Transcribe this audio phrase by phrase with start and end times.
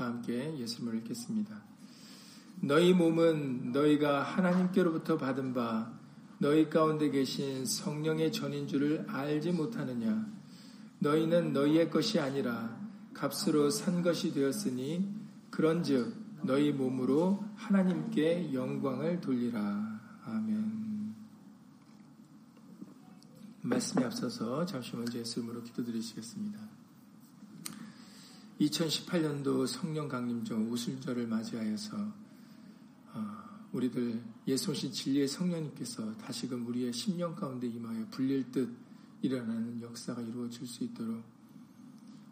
[0.00, 1.62] 다 함께 예수님을 읽겠습니다.
[2.62, 5.92] 너희 몸은 너희가 하나님께로부터 받은 바
[6.38, 10.26] 너희 가운데 계신 성령의 전인 줄을 알지 못하느냐?
[11.00, 12.80] 너희는 너희의 것이 아니라
[13.12, 15.06] 값으로 산 것이 되었으니
[15.50, 16.14] 그런즉
[16.44, 20.00] 너희 몸으로 하나님께 영광을 돌리라.
[20.24, 21.14] 아멘.
[23.60, 26.79] 말씀에 앞서서 잠시 먼저 예수님으로 기도드리시겠습니다.
[28.60, 31.96] 2018년도 성령 강림절 우술절을 맞이하여서
[33.14, 33.36] 어,
[33.72, 38.70] 우리들 예수 오신 진리의 성령님께서 다시금 우리의 심령 가운데 임하여 불릴 듯
[39.22, 41.22] 일어나는 역사가 이루어질 수 있도록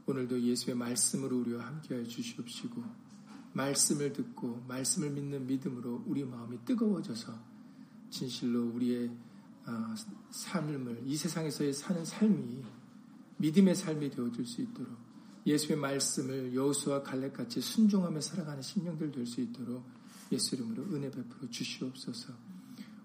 [0.07, 2.85] 오늘도 예수의 말씀으로 우리와 함께하여 주시옵시고
[3.55, 7.33] 말씀을 듣고 말씀을 믿는 믿음으로 우리 마음이 뜨거워져서
[8.10, 9.10] 진실로 우리의
[9.66, 9.95] 어,
[10.30, 12.63] 삶을 이 세상에서의 사는 삶이
[13.38, 14.98] 믿음의 삶이 되어질 수 있도록
[15.48, 19.82] 예수의 말씀을 여호수와 갈렙같이 순종하며 살아가는 심령들 될 수 있도록
[20.30, 22.35] 예수 이름으로 은혜 베풀어 주시옵소서.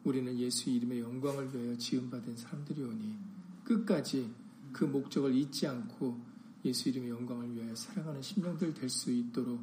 [0.03, 3.16] 우리는 예수 이름의 영광을 위하여 지음받은 사람들이 오니
[3.64, 4.30] 끝까지
[4.73, 6.19] 그 목적을 잊지 않고
[6.66, 9.61] 예수 이름의 영광을 위하여 살아가는 심령들 될 수 있도록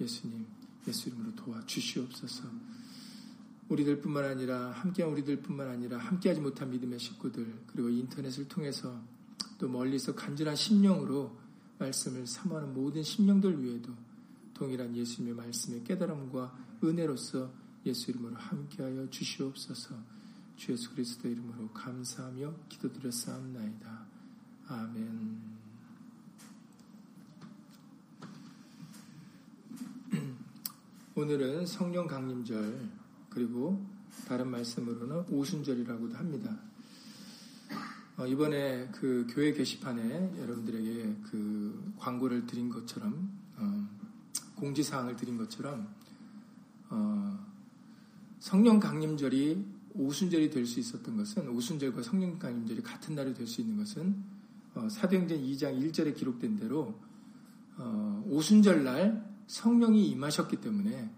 [0.00, 0.46] 예수님
[0.88, 2.44] 예수 이름으로 도와 주시옵소서.
[3.68, 8.98] 우리들뿐만 아니라 함께한 우리들뿐만 아니라 함께하지 못한 믿음의 식구들 그리고 인터넷을 통해서
[9.58, 11.41] 또 멀리서 간절한 심령으로
[11.82, 13.92] 말씀을 사모하는 모든 심령들 위에도
[14.54, 17.50] 동일한 예수님의 말씀의 깨달음과 은혜로서
[17.86, 19.96] 예수 이름으로 함께하여 주시옵소서
[20.56, 24.06] 주 예수 그리스도 이름으로 감사하며 기도드렸사옵나이다.
[24.68, 25.40] 아멘.
[31.16, 32.88] 오늘은 성령 강림절
[33.30, 33.84] 그리고
[34.28, 36.56] 다른 말씀으로는 오순절이라고도 합니다.
[38.22, 43.88] 어, 이번에 그 교회 게시판에 여러분들에게 그 광고를 드린 것처럼 어,
[44.54, 45.92] 공지사항을 드린 것처럼
[46.88, 47.46] 어,
[48.38, 53.76] 성령 강림절이 오순절이 될 수 있었던 것은 오순절과 성령 강림절이 같은 날이 될 수 있는
[53.78, 54.14] 것은
[54.76, 56.94] 어, 사도행전 2장 1절에 기록된 대로
[57.76, 61.10] 어, 오순절 날 성령이 임하셨기 때문에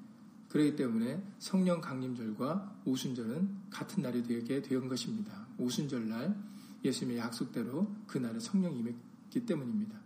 [0.48, 5.46] 그렇기 때문에 성령 강림절과 오순절은 같은 날이 되게 된 것입니다.
[5.58, 6.53] 오순절 날
[6.84, 9.98] 예수님의 약속대로 그날에 성령이 임했기 때문입니다.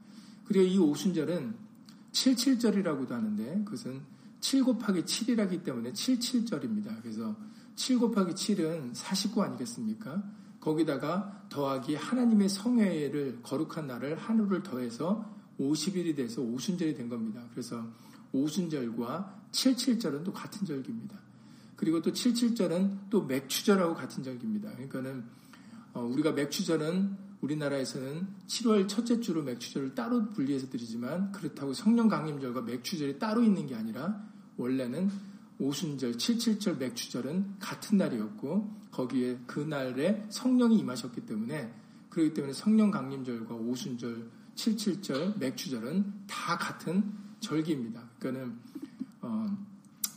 [0.44, 1.54] 그리고 이 오순절은
[2.12, 4.00] 77절이라고도 하는데 그것은
[4.40, 7.02] 7 곱하기 7이라기 때문에 77절입니다.
[7.02, 7.36] 그래서
[7.76, 10.22] 7 곱하기 7은 49 아니겠습니까?
[10.60, 15.24] 거기다가 더하기 하나님의 성회를 거룩한 날을 하루를 더해서
[15.60, 17.42] 50일이 돼서 오순절이 된 겁니다.
[17.50, 17.86] 그래서
[18.32, 21.18] 오순절과 77절은 또 같은 절기입니다.
[21.76, 24.72] 그리고 또 77절은 또 맥추절하고 같은 절기입니다.
[24.72, 25.22] 그러니까는 어,
[25.94, 33.42] 우리가 맥추절은 우리나라에서는 7월 첫째 주로 맥추절을 따로 분리해서 드리지만 그렇다고 성령 강림절과 맥추절이 따로
[33.42, 34.24] 있는 게 아니라
[34.56, 35.10] 원래는
[35.60, 41.72] 오순절, 77절 맥추절은 같은 날이었고 거기에 그날에 성령이 임하셨기 때문에
[42.10, 48.02] 그렇기 때문에 성령 강림절과 오순절, 77절 맥추절은 다 같은 절기입니다.
[48.18, 48.58] 그러니까는
[49.20, 49.58] 어,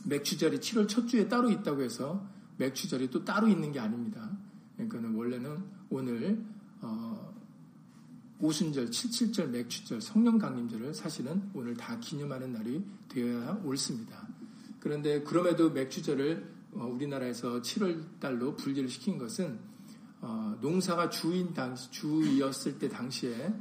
[0.05, 2.27] 맥추절이 7월 첫 주에 따로 있다고 해서
[2.57, 4.31] 맥추절이 또 따로 있는 게 아닙니다.
[4.87, 6.43] 그러니까는 원래는 오늘
[6.81, 7.33] 어,
[8.39, 14.27] 오순절, 77절, 맥추절, 성령 강림절을 사실은 오늘 다 기념하는 날이 되어야 옳습니다.
[14.79, 19.59] 그런데 그럼에도 맥추절을 어, 우리나라에서 7월 달로 분리를 시킨 것은
[20.21, 23.53] 어, 농사가 주인 당시 주였을 때 당시에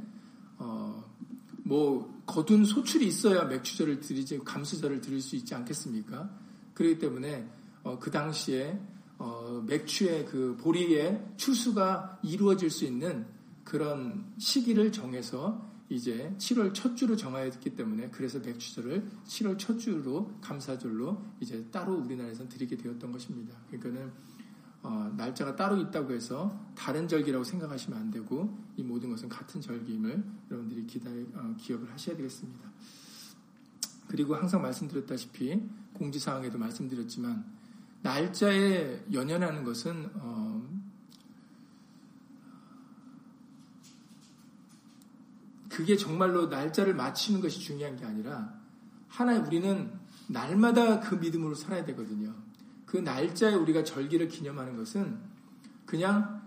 [0.57, 1.03] 어,
[1.63, 6.29] 뭐 거둔 소출이 있어야 맥추절을 드리지 감수절을 드릴 수 있지 않겠습니까?
[6.73, 7.47] 그렇기 때문에
[7.83, 8.79] 어, 그 당시에
[9.21, 13.27] 어, 맥추의 그 보리의 추수가 이루어질 수 있는
[13.63, 21.23] 그런 시기를 정해서 이제 7월 첫 주로 정하였기 때문에 그래서 맥추절을 7월 첫 주로 감사절로
[21.39, 23.55] 이제 따로 우리나라에서 드리게 되었던 것입니다.
[23.67, 24.11] 그러니까는
[24.81, 30.23] 어, 날짜가 따로 있다고 해서 다른 절기라고 생각하시면 안 되고 이 모든 것은 같은 절기임을
[30.49, 32.71] 여러분들이 기다, 어, 기억을 하셔야 되겠습니다.
[34.07, 35.61] 그리고 항상 말씀드렸다시피
[35.93, 37.60] 공지사항에도 말씀드렸지만
[38.01, 40.61] 날짜에 연연하는 것은 어,
[45.69, 48.53] 그게 정말로 날짜를 맞추는 것이 중요한 게 아니라
[49.07, 49.91] 하나 우리는
[50.27, 52.33] 날마다 그 믿음으로 살아야 되거든요.
[52.85, 55.19] 그 날짜에 우리가 절기를 기념하는 것은
[55.85, 56.41] 그냥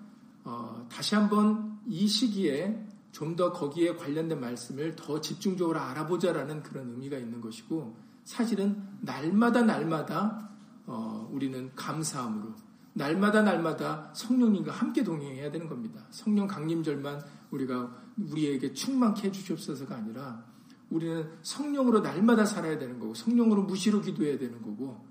[0.45, 2.85] 어, 다시 한번 이 시기에
[3.15, 10.51] 좀 더 거기에 관련된 말씀을 더 집중적으로 알아보자라는 그런 의미가 있는 것이고 사실은 날마다 날마다
[10.87, 12.55] 어, 우리는 감사함으로
[12.95, 16.07] 날마다 날마다 성령님과 함께 동행해야 되는 겁니다.
[16.11, 20.45] 성령 강림절만 우리가 우리에게 충만케 해주시옵소서가 아니라
[20.91, 25.05] 우리는 성령으로 날마다 살아야 되는 거고 성령으로 무시로 기도해야 되는 거고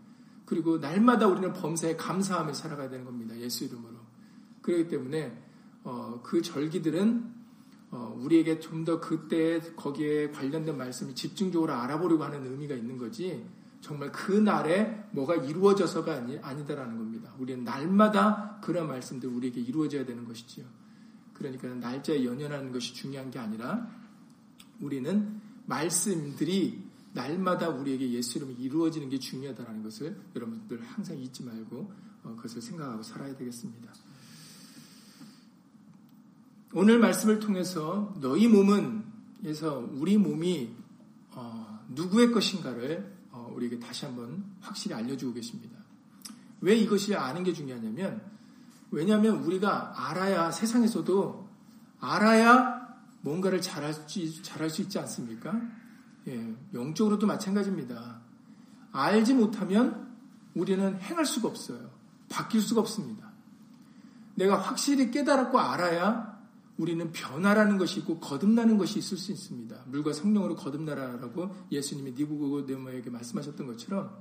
[0.45, 3.35] 그리고 날마다 우리는 범사에 감사하며 살아가야 되는 겁니다.
[3.37, 3.95] 예수 이름으로.
[4.61, 5.43] 그렇기 때문에
[5.83, 7.33] 어, 그 절기들은
[7.91, 13.45] 어, 우리에게 좀 더 그때 거기에 관련된 말씀을 집중적으로 알아보려고 하는 의미가 있는 거지
[13.83, 17.33] 정말 그 날에 뭐가 이루어져서가 아니, 아니다라는 겁니다.
[17.37, 20.65] 우리는 날마다 그런 말씀들 우리에게 이루어져야 되는 것이지요.
[21.33, 23.91] 그러니까 날짜에 연연하는 것이 중요한 게 아니라
[24.79, 26.81] 우리는 말씀들이
[27.11, 31.91] 날마다 우리에게 예수 이름이 이루어지는 게 중요하다는 것을 여러분들 항상 잊지 말고
[32.23, 33.93] 어, 그것을 생각하고 살아야 되겠습니다.
[36.73, 39.03] 오늘 말씀을 통해서 너희 몸은
[39.43, 40.73] 에서 우리 몸이
[41.31, 43.12] 어, 누구의 것인가를 어,
[43.53, 45.77] 우리에게 다시 한번 확실히 알려주고 계십니다.
[46.61, 48.21] 왜 이것이 아는 게 중요하냐면
[48.91, 51.49] 왜냐하면 우리가 알아야 세상에서도
[51.99, 52.83] 알아야
[53.21, 55.59] 뭔가를 잘할 수, 잘할 수 있지 않습니까?
[56.27, 58.21] 예, 영적으로도 마찬가지입니다.
[58.91, 60.13] 알지 못하면
[60.53, 61.89] 우리는 행할 수가 없어요.
[62.29, 63.31] 바뀔 수가 없습니다.
[64.35, 66.32] 내가 확실히 깨달았고 알아야
[66.77, 69.83] 우리는 변화라는 것이 있고 거듭나는 것이 있을 수 있습니다.
[69.87, 74.11] 물과 성령으로 거듭나라라고 예수님이 니부고데모에게 말씀하셨던 것처럼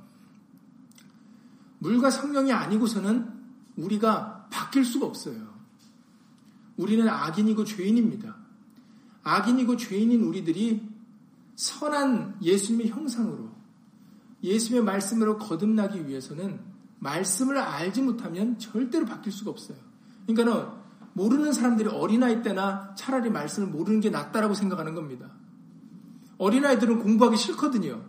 [1.78, 3.28] 물과 성령이 아니고서는
[3.76, 5.52] 우리가 바뀔 수가 없어요.
[6.76, 8.36] 우리는 악인이고 죄인입니다.
[9.24, 10.88] 악인이고 죄인인 우리들이
[11.56, 13.50] 선한 예수님의 형상으로
[14.42, 16.60] 예수님의 말씀으로 거듭나기 위해서는
[16.98, 19.78] 말씀을 알지 못하면 절대로 바뀔 수가 없어요.
[20.26, 20.81] 그러니까는
[21.14, 25.30] 모르는 사람들이 어린아이 때나 차라리 말씀을 모르는 게 낫다라고 생각하는 겁니다.
[26.38, 28.02] 어린아이들은 공부하기 싫거든요.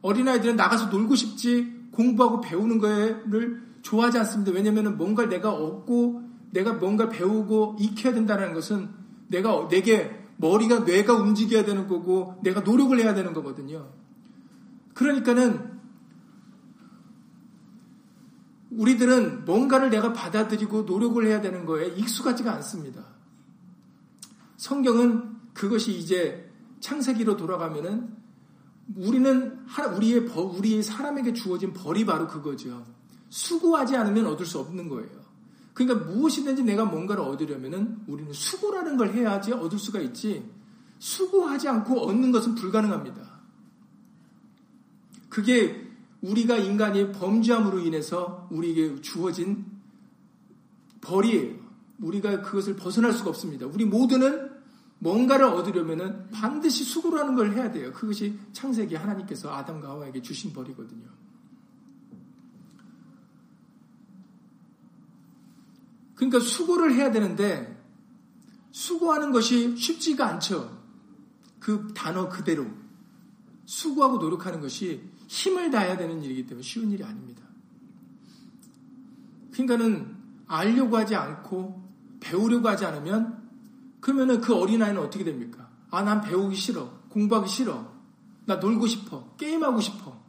[0.00, 4.52] 어린아이들은 나가서 놀고 싶지 공부하고 배우는 거를 좋아하지 않습니다.
[4.52, 8.88] 왜냐하면 뭔가 내가 얻고 내가 뭔가 배우고 익혀야 된다는 것은
[9.28, 13.90] 내가 내게 머리가 뇌가 움직여야 되는 거고 내가 노력을 해야 되는 거거든요.
[14.94, 15.71] 그러니까는
[18.76, 23.04] 우리들은 뭔가를 내가 받아들이고 노력을 해야 되는 거에 익숙하지가 않습니다.
[24.56, 28.16] 성경은 그것이 이제 창세기로 돌아가면은
[28.96, 29.58] 우리는
[29.96, 32.84] 우리의 우리 사람에게 주어진 벌이 바로 그거죠.
[33.28, 35.22] 수고하지 않으면 얻을 수 없는 거예요.
[35.74, 40.50] 그러니까 무엇이든지 내가 뭔가를 얻으려면은 우리는 수고라는 걸 해야지 얻을 수가 있지.
[40.98, 43.40] 수고하지 않고 얻는 것은 불가능합니다.
[45.28, 45.81] 그게
[46.22, 49.66] 우리가 인간이 범죄함으로 인해서 우리에게 주어진
[51.00, 51.60] 벌이에요.
[52.00, 53.66] 우리가 그것을 벗어날 수가 없습니다.
[53.66, 54.50] 우리 모두는
[55.00, 57.92] 뭔가를 얻으려면 반드시 수고를 하는 걸 해야 돼요.
[57.92, 61.08] 그것이 창세기 하나님께서 아담과 하와에게 주신 벌이거든요.
[66.14, 67.84] 그러니까 수고를 해야 되는데
[68.70, 70.80] 수고하는 것이 쉽지가 않죠.
[71.58, 72.66] 그 단어 그대로
[73.64, 77.42] 수고하고 노력하는 것이 힘을 다해야 되는 일이기 때문에 쉬운 일이 아닙니다.
[79.50, 80.14] 그러니까는
[80.46, 81.82] 알려고 하지 않고
[82.20, 83.42] 배우려고 하지 않으면
[84.00, 85.70] 그러면은 그 어린아이는 어떻게 됩니까?
[85.90, 87.00] 아, 난 배우기 싫어.
[87.08, 87.90] 공부하기 싫어.
[88.44, 89.34] 나 놀고 싶어.
[89.38, 90.20] 게임하고 싶어.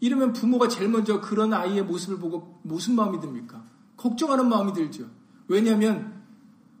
[0.00, 3.64] 이러면 부모가 제일 먼저 그런 아이의 모습을 보고 무슨 마음이 듭니까?
[3.96, 5.06] 걱정하는 마음이 들죠.
[5.46, 6.24] 왜냐하면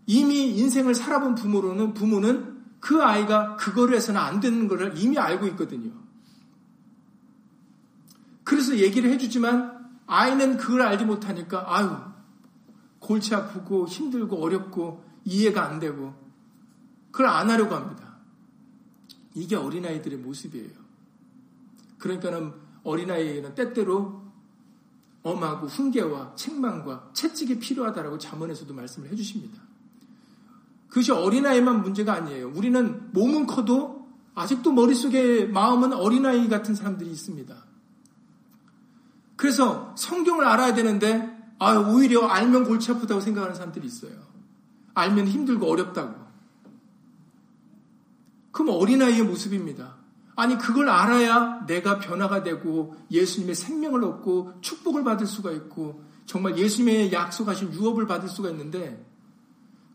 [0.06, 6.02] 이미 인생을 살아본 부모로는 부모는 그 아이가 그거를 해서는 안 되는 것을 이미 알고 있거든요.
[8.52, 11.88] 그래서 얘기를 해주지만 아이는 그걸 알지 못하니까 아유
[12.98, 16.14] 골치 아프고 힘들고 어렵고 이해가 안 되고
[17.10, 18.18] 그걸 안 하려고 합니다.
[19.34, 20.70] 이게 어린아이들의 모습이에요.
[21.96, 22.52] 그러니까는
[22.84, 24.22] 어린아이에게는 때때로
[25.22, 29.62] 엄하고 훈계와 책망과 채찍이 필요하다라고 자문에서도 말씀을 해주십니다.
[30.88, 32.52] 그것이 어린아이만 문제가 아니에요.
[32.54, 37.71] 우리는 몸은 커도 아직도 머릿속에 마음은 어린아이 같은 사람들이 있습니다.
[39.42, 44.12] 그래서 성경을 알아야 되는데 아, 오히려 알면 골치 아프다고 생각하는 사람들이 있어요.
[44.94, 46.14] 알면 힘들고 어렵다고.
[48.52, 49.96] 그럼 어린아이의 모습입니다.
[50.36, 57.12] 아니, 그걸 알아야 내가 변화가 되고 예수님의 생명을 얻고 축복을 받을 수가 있고 정말 예수님의
[57.12, 59.04] 약속하신 유업을 받을 수가 있는데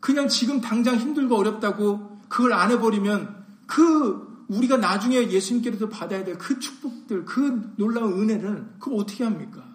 [0.00, 6.58] 그냥 지금 당장 힘들고 어렵다고 그걸 안 해버리면 그 우리가 나중에 예수님께로도 받아야 될 그
[6.58, 9.66] 축복들, 그 놀라운 은혜를 그걸 어떻게 합니까?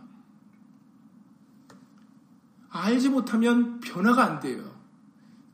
[2.70, 4.74] 알지 못하면 변화가 안 돼요.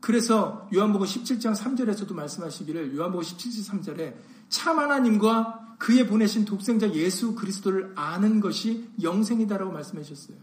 [0.00, 4.14] 그래서 요한복음 17장 3절에서도 말씀하시기를 요한복음 17장 3절에
[4.48, 10.36] 참 하나님과 그의 보내신 독생자 예수 그리스도를 아는 것이 영생이다라고 말씀해 주셨어요.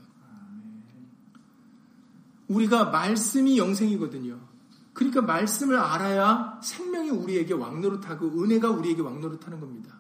[2.48, 4.40] 우리가 말씀이 영생이거든요.
[4.98, 9.94] 그러니까 말씀을 알아야 생명이 우리에게 왕노릇하고 은혜가 우리에게 왕노릇하는 겁니다.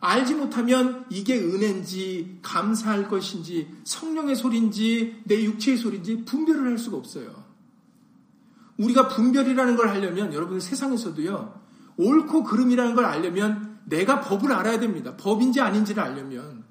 [0.00, 7.44] 알지 못하면 이게 은혜인지 감사할 것인지 성령의 소리인지 내 육체의 소리인지 분별을 할 수가 없어요.
[8.76, 11.60] 우리가 분별이라는 걸 하려면 여러분 세상에서도요
[11.96, 15.16] 옳고 그름이라는 걸 알려면 내가 법을 알아야 됩니다.
[15.16, 16.64] 법인지 아닌지를 알려면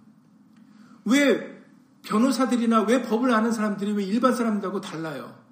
[1.05, 1.63] 왜
[2.01, 5.42] 변호사들이나 왜 법을 아는 사람들이 왜 일반 사람들하고 달라요?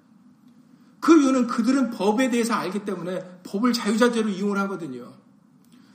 [1.02, 5.12] 그 이유는 그들은 법에 대해서 알기 때문에 법을 자유자재로 이용을 하거든요.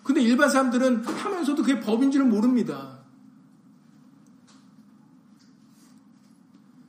[0.03, 2.99] 근데 일반 사람들은 하면서도 그게 법인 지를 모릅니다.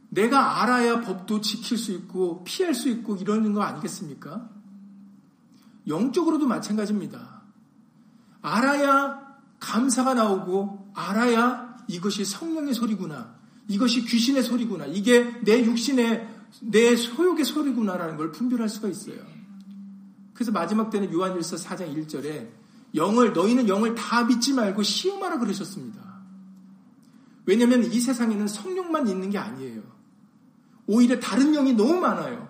[0.08, 4.50] 내가 알아야 법도 지킬 수 있고 피할 수 있고 이러는 거 아니겠습니까?
[5.86, 7.42] 영적으로도 마찬가지입니다.
[8.42, 13.36] 알아야 감사가 나오고 알아야 이것이 성령의 소리구나.
[13.68, 14.86] 이것이 귀신의 소리구나.
[14.86, 19.18] 이게 내 육신의 내 소욕의 소리구나라는 걸 분별할 수가 있어요.
[20.34, 22.48] 그래서 마지막 때는 요한일서 4장 1절에
[22.94, 26.00] 영을 너희는 영을 다 믿지 말고 시험하라 그러셨습니다.
[27.44, 29.82] 왜냐하면 이 세상에는 성령만 있는 게 아니에요.
[30.86, 32.48] 오히려 다른 영이 너무 많아요.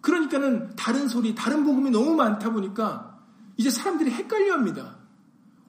[0.00, 3.20] 그러니까는 다른 소리, 다른 복음이 너무 많다 보니까
[3.56, 4.96] 이제 사람들이 헷갈려 합니다.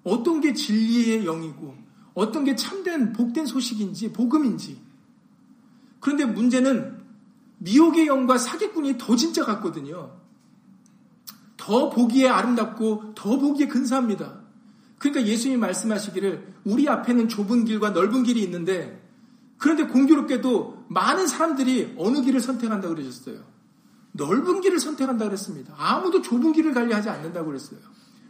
[0.03, 1.75] 어떤 게 진리의 영이고
[2.13, 4.81] 어떤 게 참된 복된 소식인지 복음인지.
[5.99, 7.00] 그런데 문제는
[7.61, 10.19] 미혹의 영과 사기꾼이 더 진짜 같거든요.
[11.57, 14.41] 더 보기에 아름답고 더 보기에 근사합니다.
[14.97, 18.99] 그러니까 예수님이 말씀하시기를 우리 앞에는 좁은 길과 넓은 길이 있는데
[19.57, 23.39] 그런데 공교롭게도 많은 사람들이 어느 길을 선택한다 고 그러셨어요.
[24.13, 25.75] 넓은 길을 선택한다 그랬습니다.
[25.77, 27.79] 아무도 좁은 길을 가려 하지 않는다고 그랬어요.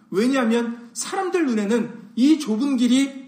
[0.09, 3.20] 왜냐하면 사람들 눈에는 이 좁은 길이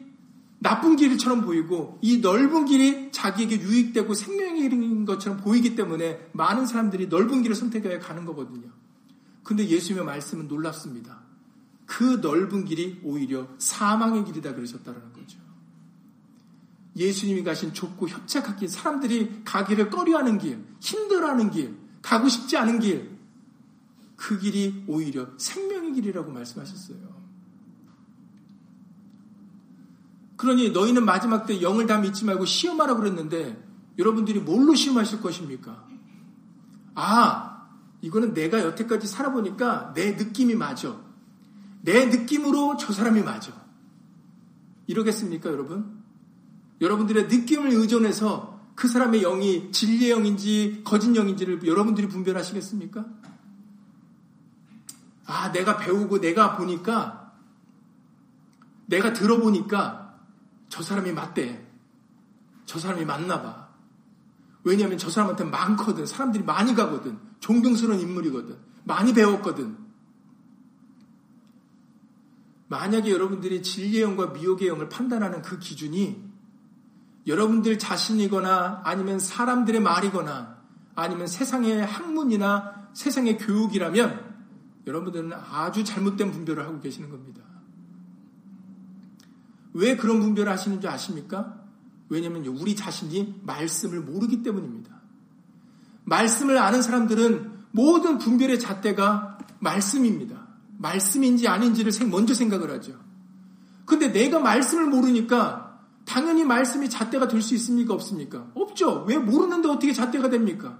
[0.64, 7.08] 나쁜 길처럼 보이고 이 넓은 길이 자기에게 유익되고 생명의 길인 것처럼 보이기 때문에 많은 사람들이
[7.08, 8.70] 넓은 길을 선택해 가는 거거든요.
[9.44, 11.22] 근데 예수님의 말씀은 놀랍습니다.
[11.86, 15.38] 그 넓은 길이 오히려 사망의 길이다 그러셨다는 거죠.
[16.96, 23.18] 예수님이 가신 좁고 협착한 길, 사람들이 가기를 꺼려하는 길, 힘들어하는 길, 가고 싶지 않은 길,
[24.16, 27.23] 그 길이 오히려 생명의 길이라고 말씀하셨어요.
[30.44, 33.58] 그러니 너희는 마지막 때 영을 다 믿지 말고 시험하라 그랬는데
[33.98, 35.88] 여러분들이 뭘로 시험하실 것입니까?
[36.96, 37.70] 아,
[38.02, 41.00] 이거는 내가 여태까지 살아보니까 내 느낌이 맞아.
[41.82, 43.54] 내 느낌으로 저 사람이 맞아.
[44.88, 46.04] 이러겠습니까, 여러분?
[46.82, 53.06] 여러분들의 느낌을 의존해서 그 사람의 영이 진리의 영인지 거짓 영인지를 여러분들이 분별하시겠습니까?
[55.26, 57.32] 아, 내가 배우고 내가 보니까,
[58.88, 60.03] 내가 들어보니까
[60.74, 61.64] 저 사람이 맞대.
[62.66, 63.70] 저 사람이 맞나 봐.
[64.64, 66.08] 왜냐하면 저 사람한테 많거든.
[66.08, 67.20] 사람들이 많이 가거든.
[67.40, 68.58] 존경스러운 인물이거든.
[68.84, 69.78] 많이 배웠거든.
[72.70, 76.28] 만약에 여러분들이 진리의 영과 미혹의 영을 판단하는 그 기준이
[77.28, 80.58] 여러분들 자신이거나 아니면 사람들의 말이거나
[80.96, 84.34] 아니면 세상의 학문이나 세상의 교육이라면
[84.88, 87.53] 여러분들은 아주 잘못된 분별을 하고 계시는 겁니다.
[89.74, 91.62] 왜 그런 분별을 하시는지 아십니까?
[92.10, 95.02] 왜냐하면 우리 자신이 말씀을 모르기 때문입니다.
[96.06, 100.48] 말씀을 아는 사람들은 모든 분별의 잣대가 말씀입니다.
[100.78, 102.94] 말씀인지 아닌지를 먼저 생각을 하죠.
[103.86, 107.94] 근데 내가 말씀을 모르니까 당연히 말씀이 잣대가 될 수 있습니까?
[107.94, 108.48] 없습니까?
[108.54, 109.06] 없죠.
[109.08, 110.78] 왜 모르는데 어떻게 잣대가 됩니까?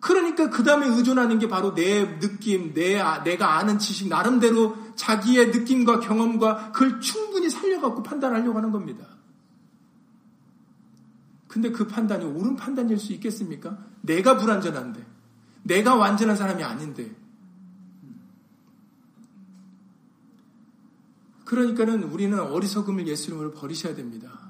[0.00, 5.48] 그러니까 그 다음에 의존하는 게 바로 내 느낌, 내, 아, 내가 아는 지식, 나름대로 자기의
[5.48, 9.06] 느낌과 경험과 그걸 충분히 살려갖고 판단하려고 하는 겁니다.
[11.48, 13.78] 근데 그 판단이 옳은 판단일 수 있겠습니까?
[14.02, 15.04] 내가 불완전한데,
[15.64, 17.10] 내가 완전한 사람이 아닌데.
[21.44, 24.48] 그러니까는 우리는 어리석음을 예수님으로 버리셔야 됩니다.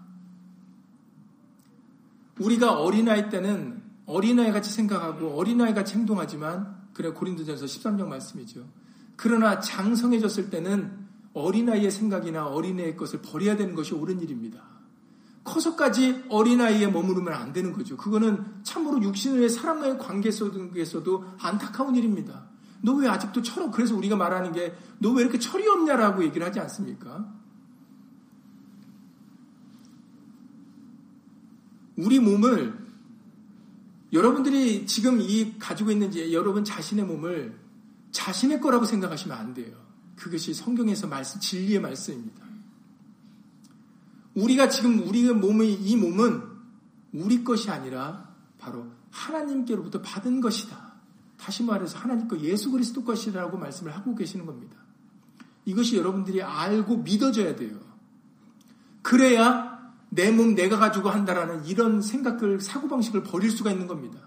[2.38, 3.77] 우리가 어린아이 때는
[4.08, 8.66] 어린아이 같이 생각하고 어린아이 같이 행동하지만 그래 고린도전서 13장 말씀이죠.
[9.16, 14.62] 그러나 장성해졌을 때는 어린아이의 생각이나 어린애의 것을 버려야 되는 것이 옳은 일입니다.
[15.44, 17.96] 커서까지 어린아이에 머무르면 안 되는 거죠.
[17.96, 22.48] 그거는 참으로 육신의 사람과의 관계 속에서도 안타까운 일입니다.
[22.80, 23.72] 너 왜 아직도 철없?
[23.72, 27.32] 그래서 우리가 말하는 게 너 왜 이렇게 철이 없냐라고 얘기를 하지 않습니까?
[31.96, 32.87] 우리 몸을
[34.12, 37.58] 여러분들이 지금 이 가지고 있는 여러분 자신의 몸을
[38.10, 39.76] 자신의 거라고 생각하시면 안 돼요.
[40.16, 42.42] 그것이 성경에서 말씀, 진리의 말씀입니다.
[44.34, 46.42] 우리가 지금 우리의 몸의 이 몸은
[47.12, 50.94] 우리 것이 아니라 바로 하나님께로부터 받은 것이다.
[51.36, 54.76] 다시 말해서 하나님 거 예수 그리스도 것이라고 말씀을 하고 계시는 겁니다.
[55.64, 57.78] 이것이 여러분들이 알고 믿어져야 돼요.
[59.02, 59.67] 그래야
[60.18, 64.18] 내 몸 내가 가지고 한다라는 이런 생각을 사고방식을 버릴 수가 있는 겁니다.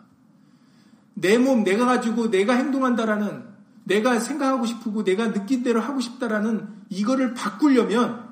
[1.16, 3.44] 내 몸 내가 가지고 내가 행동한다라는
[3.84, 8.32] 내가 생각하고 싶고 내가 느낀 대로 하고 싶다라는 이거를 바꾸려면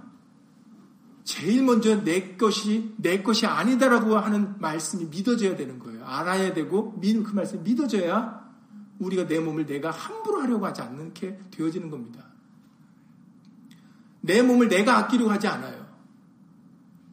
[1.25, 6.05] 제일 먼저 내 것이 내 것이 아니다라고 하는 말씀이 믿어져야 되는 거예요.
[6.05, 8.39] 알아야 되고 그 말씀이 믿어져야
[8.99, 12.23] 우리가 내 몸을 내가 함부로 하려고 하지 않게 되어지는 겁니다.
[14.21, 15.78] 내 몸을 내가 아끼려고 하지 않아요.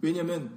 [0.06, 0.50] 왜냐하면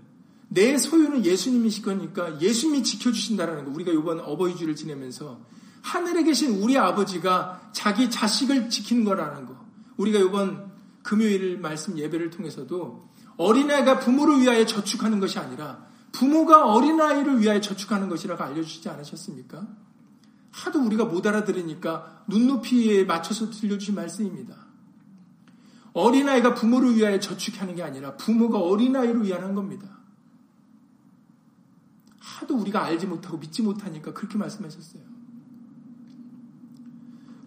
[0.48, 3.72] 내 소유는 예수님이실 거니까 예수님이 지켜주신다라는 거.
[3.72, 5.42] 우리가 이번 어버이주를 지내면서
[5.82, 9.56] 하늘에 계신 우리 아버지가 자기 자식을 지키는 거라는 거.
[9.98, 17.60] 우리가 이번 금요일 말씀 예배를 통해서도 어린아이가 부모를 위하여 저축하는 것이 아니라 부모가 어린아이를 위하여
[17.60, 19.68] 저축하는 것이라고 알려주시지 않으셨습니까?
[20.52, 24.69] 하도 우리가 못 알아들으니까 눈높이에 맞춰서 들려주신 말씀입니다.
[25.94, 30.00] 어린아이가 부모를 위하여 저축하는 게 아니라 부모가 어린아이를 위한 겁니다.
[32.20, 35.04] 하도 우리가 알지 못하고 믿지 못하니까 그렇게 말씀하셨어요.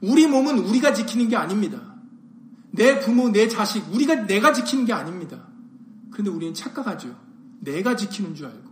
[0.01, 1.95] 우리 몸은 우리가 지키는 게 아닙니다.
[2.73, 5.47] 내 부모, 내 자식, 우리가 내가 지키는 게 아닙니다.
[6.11, 7.17] 그런데 우리는 착각하죠.
[7.61, 8.71] 내가 지키는 줄 알고.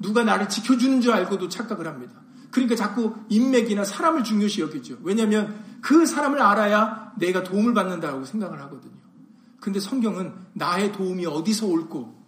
[0.00, 2.20] 누가 나를 지켜주는 줄 알고도 착각을 합니다.
[2.50, 4.98] 그러니까 자꾸 인맥이나 사람을 중요시 여기죠.
[5.02, 8.94] 왜냐하면 그 사람을 알아야 내가 도움을 받는다고 생각을 하거든요.
[9.60, 12.22] 근데 성경은 나의 도움이 어디서 올고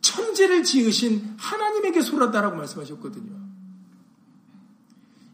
[0.00, 3.36] 천재를 지으신 하나님에게 소라다라고 말씀하셨거든요.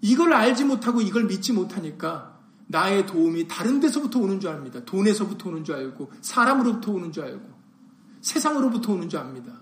[0.01, 4.85] 이걸 알지 못하고 이걸 믿지 못하니까 나의 도움이 다른 데서부터 오는 줄 압니다.
[4.85, 7.49] 돈에서부터 오는 줄 알고 사람으로부터 오는 줄 알고
[8.21, 9.53] 세상으로부터 오는 줄 압니다.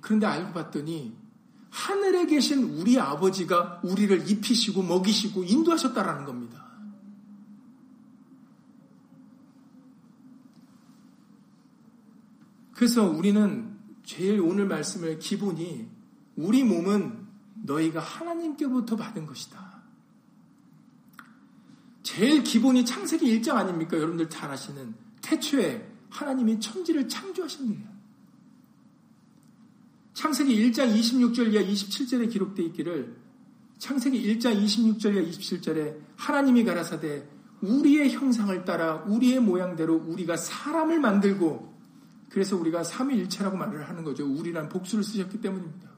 [0.00, 1.21] 그런데 알고 봤더니
[1.72, 6.70] 하늘에 계신 우리 아버지가 우리를 입히시고 먹이시고 인도하셨다라는 겁니다.
[12.74, 15.88] 그래서 우리는 제일 오늘 말씀을 기본이
[16.36, 17.26] 우리 몸은
[17.62, 19.82] 너희가 하나님께부터 받은 것이다.
[22.02, 23.96] 제일 기본이 창세기 1장 아닙니까?
[23.96, 27.91] 여러분들 잘 아시는 태초에 하나님이 천지를 창조하십니다.
[30.14, 33.16] 창세기 1장 26절 이하 27절에 기록되어 있기를
[33.78, 37.26] 창세기 1장 26절 이하 27절에 하나님이 가라사대
[37.62, 41.72] 우리의 형상을 따라 우리의 모양대로 우리가 사람을 만들고
[42.28, 44.26] 그래서 우리가 삼위일체라고 말을 하는 거죠.
[44.26, 45.90] 우리란 복수를 쓰셨기 때문입니다.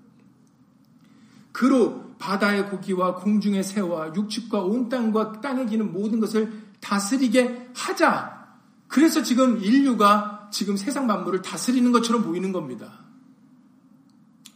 [1.53, 8.59] 그로 바다의 고기와 공중의 새와 육축과 온 땅과 땅에 기는 모든 것을 다스리게 하자.
[8.88, 13.04] 그래서 지금 인류가 지금 세상 만물을 다스리는 것처럼 보이는 겁니다.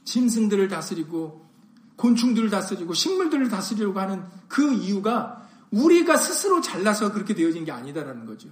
[0.08, 1.46] 짐승들을 다스리고
[1.96, 8.48] 곤충들을 다스리고 식물들을 다스리려고 하는 그 이유가 우리가 스스로 잘나서 그렇게 되어진 게 아니다라는 거죠.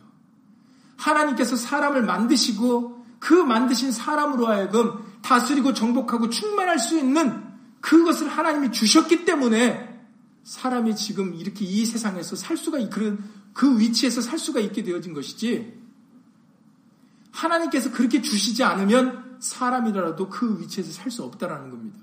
[0.96, 7.42] 하나님께서 사람을 만드시고 그 만드신 사람으로 하여금 다스리고 정복하고 충만할 수 있는
[7.80, 9.96] 그것을 하나님이 주셨기 때문에
[10.44, 15.72] 사람이 지금 이렇게 이 세상에서 살 수가 그런 그 위치에서 살 수가 있게 되어진 것이지
[17.32, 21.98] 하나님께서 그렇게 주시지 않으면 사람이라도 그 위치에서 살 수 없다라는 겁니다.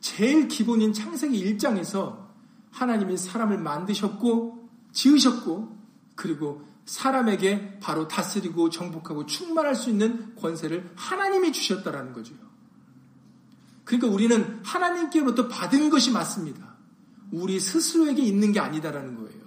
[0.00, 2.26] 제일 기본인 창세기 1장에서
[2.70, 5.76] 하나님이 사람을 만드셨고 지으셨고
[6.14, 12.34] 그리고 사람에게 바로 다스리고 정복하고 충만할 수 있는 권세를 하나님이 주셨다라는 거죠.
[13.84, 16.76] 그러니까 우리는 하나님께로부터 받은 것이 맞습니다.
[17.30, 19.42] 우리 스스로에게 있는 게 아니다라는 거예요.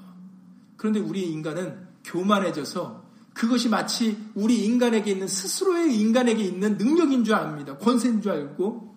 [0.78, 3.01] 그런데 우리 인간은 교만해져서
[3.34, 7.78] 그것이 마치 우리 인간에게 있는 스스로의 인간에게 있는 능력인 줄 압니다.
[7.78, 8.96] 권세인 줄 알고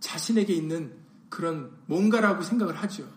[0.00, 0.92] 자신에게 있는
[1.28, 3.08] 그런 뭔가라고 생각을 하죠.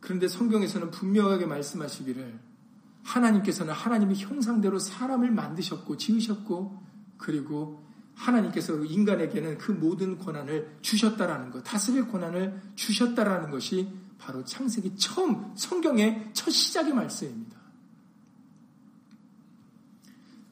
[0.00, 2.38] 그런데 성경에서는 분명하게 말씀하시기를
[3.04, 6.82] 하나님께서는 하나님의 형상대로 사람을 만드셨고 지으셨고
[7.18, 13.88] 그리고 하나님께서 인간에게는 그 모든 권한을 주셨다라는 것, 다스릴 권한을 주셨다라는 것이
[14.24, 17.60] 바로 창세기 처음 성경의 첫 시작의 말씀입니다.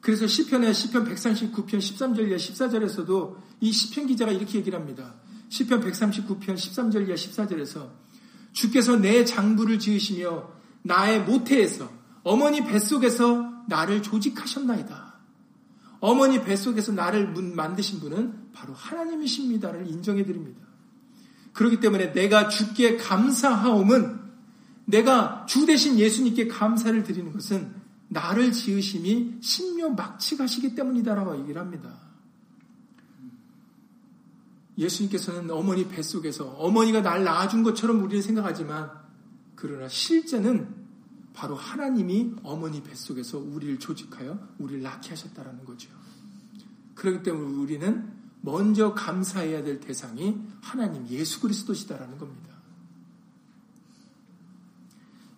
[0.01, 5.13] 그래서 시편의 시편 139편 13절 이하 14절에서도 이 시편 기자가 이렇게 얘기를 합니다.
[5.47, 7.91] 시편 139편 13절 이하 14절에서
[8.51, 11.89] 주께서 내 장부를 지으시며 나의 모태에서
[12.23, 15.11] 어머니 뱃속에서 나를 조직하셨나이다.
[16.01, 20.70] 어머니 뱃속에서 나를 만드신 분은 바로 하나님이십니다를 인정해 드립니다.
[21.53, 24.19] 그렇기 때문에 내가 주께 감사하옴은
[24.85, 27.73] 내가 주 대신 예수님께 감사를 드리는 것은
[28.09, 31.97] 나를 지으심이 신묘 막치가시기 때문이다라고 얘기를 합니다.
[34.77, 38.91] 예수님께서는 어머니 뱃속에서 어머니가 날 낳아준 것처럼 우리는 생각하지만
[39.55, 40.81] 그러나 실제는
[41.33, 45.89] 바로 하나님이 어머니 뱃속에서 우리를 조직하여 우리를 낳게 하셨다라는 거죠.
[46.95, 52.51] 그렇기 때문에 우리는 먼저 감사해야 될 대상이 하나님 예수 그리스도시다라는 겁니다.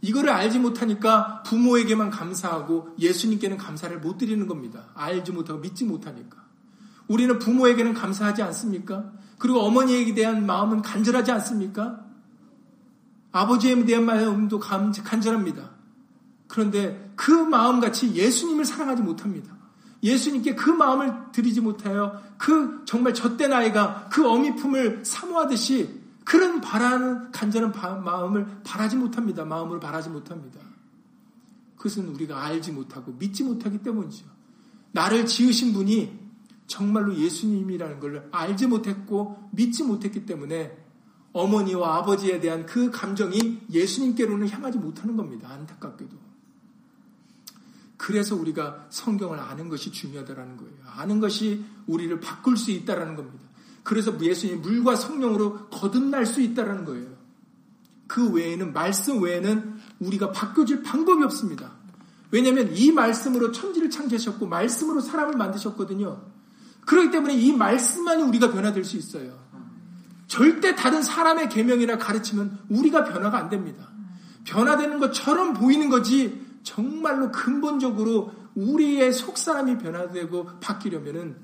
[0.02, 4.89] 이거를 알지 못하니까 부모에게만 감사하고 예수님께는 감사를 못 드리는 겁니다.
[4.96, 6.44] 알지 못하고 믿지 못하니까.
[7.08, 9.12] 우리는 부모에게는 감사하지 않습니까?
[9.38, 12.06] 그리고 어머니에게 대한 마음은 간절하지 않습니까?
[13.32, 15.72] 아버지에 대한 마음도 간절합니다.
[16.48, 19.62] 그런데 그 마음같이 예수님을 사랑하지 못합니다.
[20.04, 27.32] 예수님께 그 마음을 드리지 못하여 그 정말 젖된 아이가 그 어미 품을 사모하듯이 그런 바라는
[27.32, 29.46] 간절한 마음을 바라지 못합니다.
[29.46, 30.60] 마음으로 바라지 못합니다.
[31.78, 34.26] 그것은 우리가 알지 못하고 믿지 못하기 때문이죠.
[34.92, 36.20] 나를 지으신 분이
[36.68, 40.78] 정말로 예수님이라는 걸 알지 못했고 믿지 못했기 때문에
[41.34, 45.50] 어머니와 아버지에 대한 그 감정이 예수님께로는 향하지 못하는 겁니다.
[45.50, 46.33] 안타깝게도.
[48.04, 50.74] 그래서 우리가 성경을 아는 것이 중요하다라는 거예요.
[50.98, 53.46] 아는 것이 우리를 바꿀 수 있다라는 겁니다.
[53.82, 57.08] 그래서 예수님 물과 성령으로 거듭날 수 있다라는 거예요.
[58.08, 61.72] 그 외에는 말씀 외에는 우리가 바뀌어질 방법이 없습니다.
[62.30, 66.26] 왜냐하면 이 말씀으로 천지를 창조하셨고 말씀으로 사람을 만드셨거든요.
[66.86, 69.39] 그렇기 때문에 이 말씀만이 우리가 변화될 수 있어요.
[70.28, 73.88] 절대 다른 사람의 계명이나 가르치면 우리가 변화가 안 됩니다.
[74.44, 81.36] 변화되는 것처럼 보이는 거지 정말로 근본적으로 우리의 속사람이 변화되고 바뀌려면은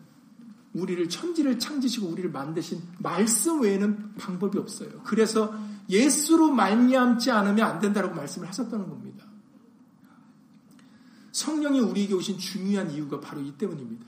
[0.74, 5.02] 우리를 천지를 창지시고 우리를 만드신 말씀 외에는 방법이 없어요.
[5.04, 5.54] 그래서
[5.90, 9.26] 예수로 말미암지 않으면 안 된다라고 말씀을 하셨다는 겁니다.
[11.32, 14.06] 성령이 우리에게 오신 중요한 이유가 바로 이 때문입니다.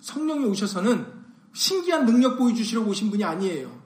[0.00, 1.06] 성령이 오셔서는
[1.52, 3.82] 신기한 능력 보여주시려고 오신 분이 아니에요.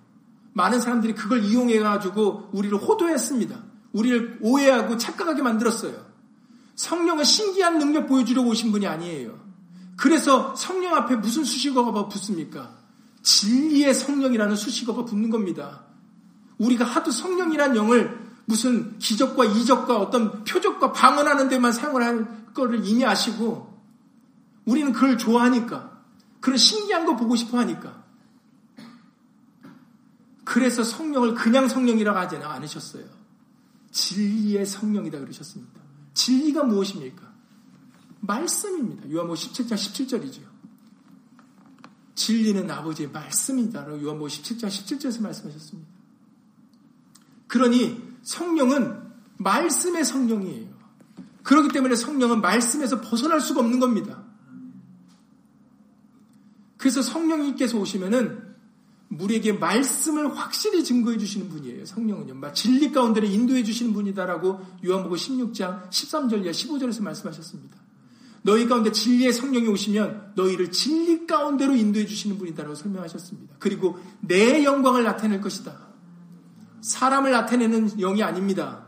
[0.55, 3.63] 많은 사람들이 그걸 이용해가지고 우리를 호도했습니다.
[3.93, 6.16] 우리를 오해하고 착각하게 만들었어요.
[6.77, 9.39] 성령은 신기한 능력 보여주려고 오신 분이 아니에요.
[9.97, 12.77] 그래서 성령 앞에 무슨 수식어가 붙습니까?
[13.23, 15.85] 진리의 성령이라는 수식어가 붙는 겁니다.
[16.59, 23.05] 우리가 하도 성령이란 영을 무슨 기적과 이적과 어떤 표적과 방언하는 데만 사용을 할 거를 이미
[23.05, 23.75] 아시고
[24.65, 26.01] 우리는 그걸 좋아하니까
[26.41, 28.05] 그런 신기한 거 보고 싶어 하니까
[30.45, 33.05] 그래서 성령을 그냥 성령이라고 하지 않으셨어요.
[33.91, 35.86] 진리의 성령이다 그러셨습니다.
[36.17, 37.31] 진리가 무엇입니까?
[38.21, 39.09] 말씀입니다.
[39.13, 40.41] 요한복 17장 17절이죠.
[42.15, 45.89] 진리는 아버지의 말씀이다라고 요한복 17장 17절에서 말씀하셨습니다.
[47.47, 49.03] 그러니 성령은
[49.37, 50.75] 말씀의 성령이에요.
[51.43, 54.25] 그렇기 때문에 성령은 말씀에서 벗어날 수가 없는 겁니다.
[56.79, 58.46] 그래서 성령님께서 오시면은
[59.11, 61.87] 우리에게 말씀을 확실히 증거해 주시는 분이에요.
[61.87, 62.53] 성령은요.
[62.53, 67.77] 진리 가운데를 인도해 주시는 분이다라고 요한복음 16장 13절 이하 15절에서 말씀하셨습니다.
[68.43, 73.57] 너희 가운데 진리의 성령이 오시면 너희를 진리 가운데로 인도해 주시는 분이다라고 설명하셨습니다.
[73.59, 75.87] 그리고 내 영광을 나타낼 것이다.
[76.81, 78.87] 사람을 나타내는 영이 아닙니다.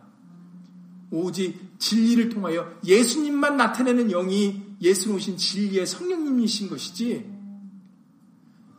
[1.11, 7.38] 오직 진리를 통하여 예수님만 나타내는 영이 예수 오신 진리의 성령님이신 것이지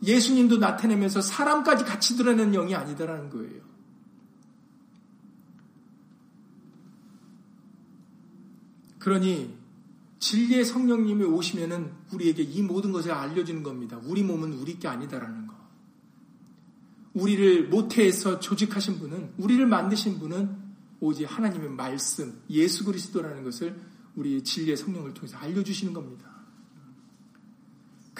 [0.02, 3.70] 예수님도 나타내면서 사람까지 같이 드러내는 영이 아니다라는 거예요.
[8.98, 9.58] 그러니
[10.18, 13.98] 진리의 성령님이 오시면은 우리에게 이 모든 것을 알려주는 겁니다.
[14.04, 15.54] 우리 몸은 우리 게 아니다라는 거.
[17.14, 20.56] 우리를 모태에서 조직하신 분은, 우리를 만드신 분은
[21.00, 23.80] 오직 하나님의 말씀, 예수 그리스도라는 것을
[24.14, 26.39] 우리 진리의 성령을 통해서 알려주시는 겁니다.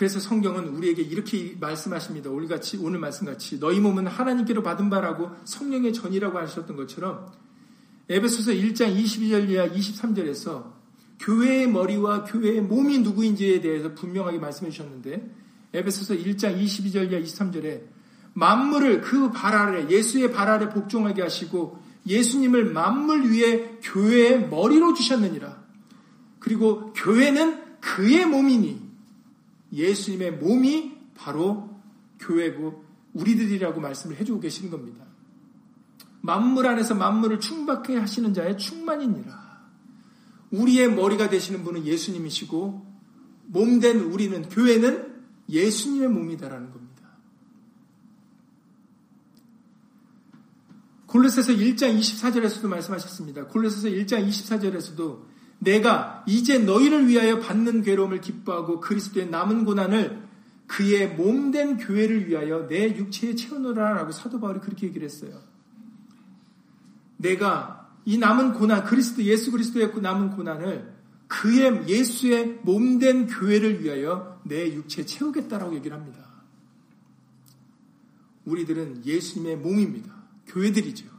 [0.00, 2.30] 그래서 성경은 우리에게 이렇게 말씀하십니다.
[2.30, 7.30] 오늘같이, 오늘 말씀같이 너희 몸은 하나님께로 받은 바라고 성령의 전이라고 하셨던 것처럼
[8.08, 10.72] 에베소서 1장 22절 이하 23절에서
[11.18, 15.34] 교회의 머리와 교회의 몸이 누구인지에 대해서 분명하게 말씀해 주셨는데
[15.74, 17.82] 에베소서 1장 22절 이하 23절에
[18.32, 25.62] 만물을 그 발 아래 예수의 발 아래 복종하게 하시고 예수님을 만물 위에 교회의 머리로 주셨느니라.
[26.38, 28.89] 그리고 교회는 그의 몸이니
[29.72, 31.70] 예수님의 몸이 바로
[32.18, 35.06] 교회고 우리들이라고 말씀을 해주고 계시는 겁니다.
[36.22, 39.50] 만물 안에서 만물을 충박해 하시는 자의 충만이니라.
[40.50, 42.86] 우리의 머리가 되시는 분은 예수님이시고
[43.46, 46.90] 몸된 우리는 교회는 예수님의 몸이다라는 겁니다.
[51.06, 53.46] 골로새서 1장 24절에서도 말씀하셨습니다.
[53.48, 55.29] 골로새서 1장 24절에서도
[55.60, 60.28] 내가 이제 너희를 위하여 받는 괴로움을 기뻐하고 그리스도의 남은 고난을
[60.66, 65.40] 그의 몸된 교회를 위하여 내 육체에 채우노라라고 사도 바울이 그렇게 얘기를 했어요.
[67.16, 70.94] 내가 이 남은 고난, 그리스도, 예수 그리스도의 남은 고난을
[71.28, 76.24] 그의 예수의 몸된 교회를 위하여 내 육체에 채우겠다라고 얘기를 합니다.
[78.46, 80.14] 우리들은 예수님의 몸입니다.
[80.46, 81.09] 교회들이죠.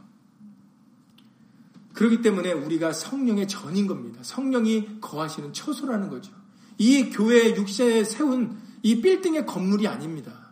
[2.01, 4.21] 그렇기 때문에 우리가 성령의 전인 겁니다.
[4.23, 6.33] 성령이 거하시는 처소라는 거죠.
[6.79, 10.49] 이 교회 육체에 세운 이 빌딩의 건물이 아닙니다.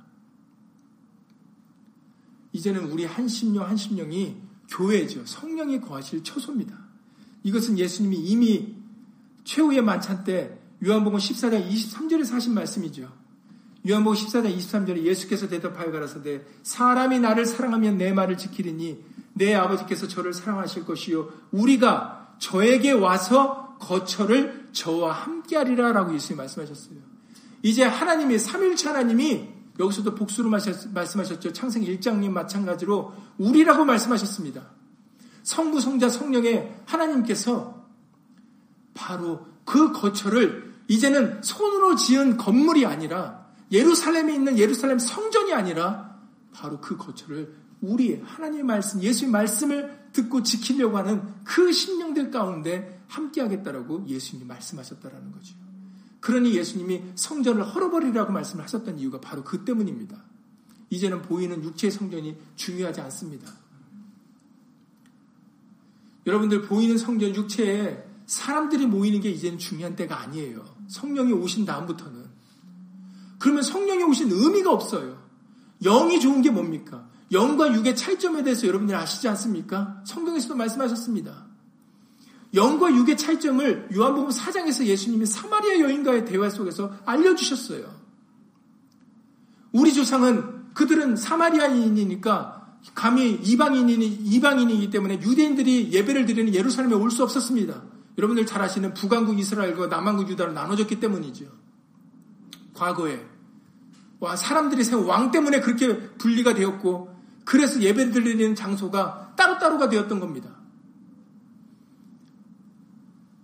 [2.53, 4.35] 이제는 우리 한 심령 한 심령이
[4.69, 5.25] 교회죠.
[5.25, 6.77] 성령이 거하실 처소입니다.
[7.41, 8.75] 이것은 예수님이 이미
[9.43, 13.11] 최후의 만찬 때 요한복음 14장 23절에서 하신 말씀이죠.
[13.89, 19.03] 요한복음 14장 23절에 예수께서 대답하여 가라사대 사람이 나를 사랑하면 내 말을 지키리니
[19.39, 26.97] 내 아버지께서 저를 사랑하실 것이요 우리가 저에게 와서 거처를 저와 함께하리라 라고 예수님이 말씀하셨어요.
[27.63, 29.47] 이제 하나님이 삼일체 하나님이
[29.79, 31.53] 여기서도 복수로 말씀하셨죠.
[31.53, 34.61] 창세기 1장님 마찬가지로 우리라고 말씀하셨습니다.
[35.43, 37.85] 성부, 성자, 성령의 하나님께서
[38.93, 46.17] 바로 그 거처를 이제는 손으로 지은 건물이 아니라 예루살렘에 있는 예루살렘 성전이 아니라
[46.51, 53.41] 바로 그 거처를 우리 하나님의 말씀, 예수의 말씀을 듣고 지키려고 하는 그 심령들 가운데 함께
[53.41, 55.55] 하겠다라고 예수님이 말씀하셨다라는 거죠.
[56.19, 60.21] 그러니 예수님이 성전을 헐어버리라고 말씀을 하셨던 이유가 바로 그 때문입니다.
[60.89, 63.51] 이제는 보이는 육체의 성전이 중요하지 않습니다.
[66.25, 70.63] 여러분들 보이는 성전 육체에 사람들이 모이는 게 이제는 중요한 때가 아니에요.
[70.87, 72.25] 성령이 오신 다음부터는.
[73.39, 75.17] 그러면 성령이 오신 의미가 없어요.
[75.81, 77.07] 영이 좋은 게 뭡니까?
[77.31, 80.01] 영과 육의 차이점에 대해서 여러분들 아시지 않습니까?
[80.05, 81.45] 성경에서도 말씀하셨습니다.
[82.55, 87.99] 영과 육의 차이점을 요한복음 4장에서 예수님이 사마리아 여인과의 대화 속에서 알려주셨어요.
[89.71, 97.83] 우리 조상은 그들은 사마리아인이니까 감히 이방인이 이방인이기 때문에 유대인들이 예배를 드리는 예루살렘에 올 수 없었습니다.
[98.17, 101.45] 여러분들 잘 아시는 북왕국 이스라엘과 남왕국 유다로 나눠졌기 때문이죠.
[102.73, 103.25] 과거에
[104.19, 107.18] 와 사람들이 세운 왕 때문에 그렇게 분리가 되었고
[107.49, 110.55] 그래서 예배 드리는 장소가 따로따로가 되었던 겁니다.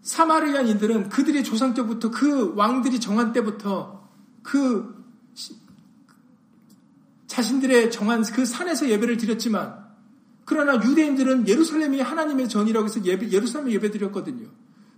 [0.03, 4.07] 사마리아인들은 그들의 조상 때부터 그 왕들이 정한 때부터
[4.43, 5.03] 그
[7.25, 9.83] 자신들의 정한 그 산에서 예배를 드렸지만
[10.45, 14.47] 그러나 유대인들은 예루살렘이 하나님의 전이라고 해서 예배, 예루살렘에 예배 드렸거든요.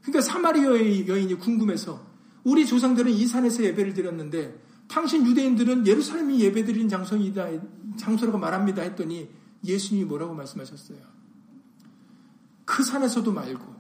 [0.02, 2.06] 그러니까 사마리아 여인이 궁금해서
[2.43, 7.47] 우리 조상들은 이 산에서 예배를 드렸는데 당신 유대인들은 예루살렘이 예배 드린 장소이다,
[7.97, 9.30] 장소라고 말합니다 했더니
[9.63, 11.00] 예수님이 뭐라고 말씀하셨어요?
[12.65, 13.76] 그 산에서도 말고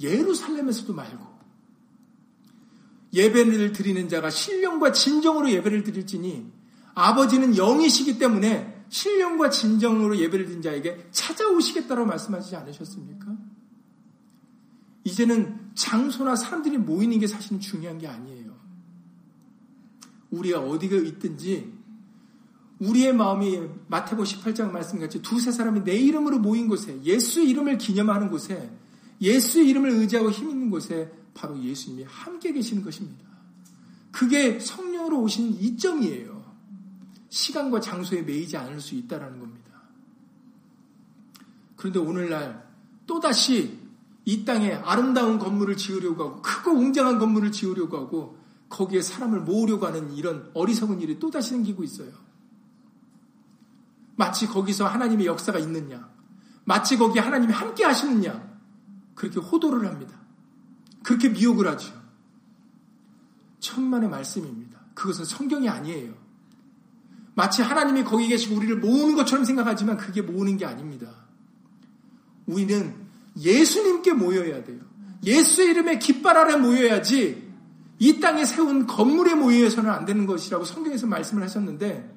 [0.00, 1.32] 예루살렘에서도 말고
[3.12, 6.50] 예배를 드리는 자가 신령과 진정으로 예배를 드릴지니
[6.94, 13.36] 아버지는 영이시기 때문에 신령과 진정으로 예배를 드린 자에게 찾아오시겠다고 말씀하시지 않으셨습니까?
[15.04, 18.41] 이제는 장소나 사람들이 모이는 게 사실은 중요한 게 아니에요.
[20.32, 21.72] 우리가 어디가 있든지
[22.80, 28.70] 우리의 마음이 마태복 18장 말씀같이 두세 사람이 내 이름으로 모인 곳에 예수 이름을 기념하는 곳에
[29.20, 33.24] 예수 이름을 의지하고 힘 있는 곳에 바로 예수님이 함께 계시는 것입니다.
[34.10, 36.42] 그게 성령으로 오신 이점이에요.
[37.28, 39.70] 시간과 장소에 매이지 않을 수 있다라는 겁니다.
[41.76, 42.68] 그런데 오늘날
[43.06, 43.78] 또다시
[44.24, 48.41] 이 땅에 아름다운 건물을 지으려고 하고 크고 웅장한 건물을 지으려고 하고
[48.72, 52.10] 거기에 사람을 모으려고 하는 이런 어리석은 일이 또다시 생기고 있어요.
[54.16, 56.08] 마치 거기서 하나님의 역사가 있느냐,
[56.64, 58.50] 마치 거기에 하나님이 함께 하시느냐,
[59.14, 60.18] 그렇게 호도를 합니다.
[61.02, 61.92] 그렇게 미혹을 하죠.
[63.60, 64.80] 천만의 말씀입니다.
[64.94, 66.14] 그것은 성경이 아니에요.
[67.34, 71.10] 마치 하나님이 거기 계시고 우리를 모으는 것처럼 생각하지만 그게 모으는 게 아닙니다.
[72.46, 72.94] 우리는
[73.38, 74.80] 예수님께 모여야 돼요.
[75.24, 77.51] 예수의 이름에 깃발 아래 모여야지
[78.02, 82.12] 이 땅에 세운 건물에 모여서는 안 되는 것이라고 성경에서 말씀을 하셨는데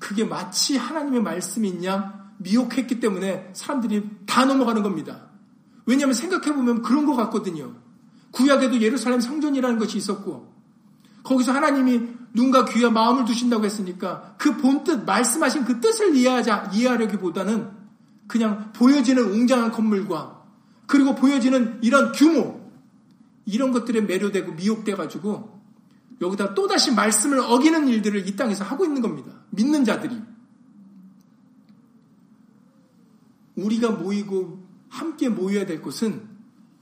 [0.00, 5.28] 그게 마치 하나님의 말씀이냐 미혹했기 때문에 사람들이 다 넘어가는 겁니다.
[5.86, 7.76] 왜냐하면 생각해보면 그런 것 같거든요.
[8.32, 10.52] 구약에도 예루살렘 성전이라는 것이 있었고
[11.22, 17.70] 거기서 하나님이 눈과 귀와 마음을 두신다고 했으니까 그 본뜻 말씀하신 그 뜻을 이해하자 이해하려기보다는
[18.26, 20.42] 그냥 보여지는 웅장한 건물과
[20.88, 22.63] 그리고 보여지는 이런 규모
[23.46, 25.60] 이런 것들에 매료되고 미혹돼 가지고
[26.20, 29.32] 여기다 또다시 말씀을 어기는 일들을 이 땅에서 하고 있는 겁니다.
[29.50, 30.20] 믿는 자들이
[33.56, 36.28] 우리가 모이고 함께 모여야 될 곳은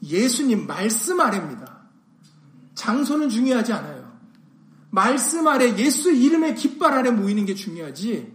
[0.03, 1.83] 예수님 말씀 아래입니다.
[2.75, 4.13] 장소는 중요하지 않아요.
[4.91, 8.33] 말씀 아래 예수 이름의 깃발 아래 모이는 게 중요하지.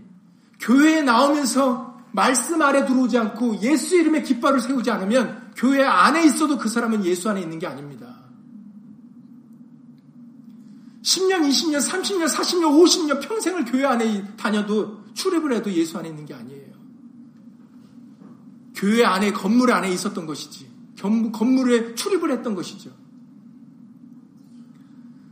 [0.59, 6.69] 교회에 나오면서 말씀 아래 들어오지 않고 예수 이름의 깃발을 세우지 않으면 교회 안에 있어도 그
[6.69, 8.16] 사람은 예수 안에 있는 게 아닙니다.
[11.07, 16.33] 10년, 20년, 30년, 40년, 50년 평생을 교회 안에 다녀도 출입을 해도 예수 안에 있는 게
[16.33, 16.75] 아니에요.
[18.75, 20.69] 교회 안에 건물 안에 있었던 것이지.
[21.31, 22.91] 건물에 출입을 했던 것이죠.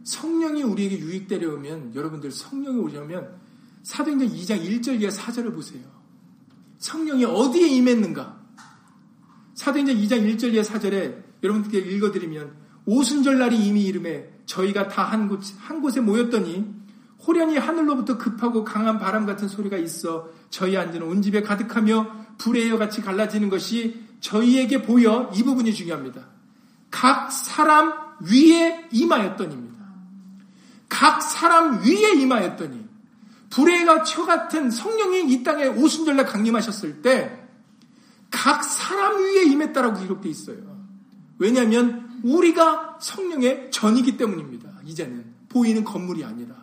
[0.05, 3.35] 성령이 우리에게 유익되려면 여러분들 성령이 오려면
[3.83, 5.83] 사도행전 2장 1절 이하 4절을 보세요.
[6.77, 8.39] 성령이 어디에 임했는가?
[9.55, 15.41] 사도행전 2장 1절 이하 4절에 여러분들께 읽어드리면 오순절 날이 이미 이름에 저희가 다 한 곳,
[15.60, 16.73] 한 곳에 모였더니
[17.25, 22.77] 호련히 하늘로부터 급하고 강한 바람 같은 소리가 있어 저희 앉은 온 집에 가득하며 불의 여
[22.77, 26.27] 같이 갈라지는 것이 저희에게 보여 이 부분이 중요합니다.
[26.91, 29.86] 각 사람 위에 임하였더니입니다.
[30.89, 32.86] 각 사람 위에 임하였더니
[33.49, 37.45] 불의 가초 같은 성령이 이 땅에 오순절날 강림하셨을 때
[38.36, 40.58] 각 사람 위에 임했다라고 기록되어 있어요.
[41.39, 44.69] 왜냐하면 우리가 성령의 전이기 때문입니다.
[44.83, 46.55] 이제는 보이는 건물이 아니라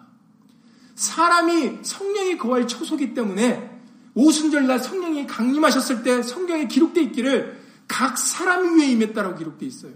[0.97, 3.71] 사람이 성령이 거할 초소기 때문에
[4.15, 9.95] 오순절날 성령이 강림하셨을 때 성경에 기록되어 있기를 각 사람 위에 임했다라고 기록되어 있어요.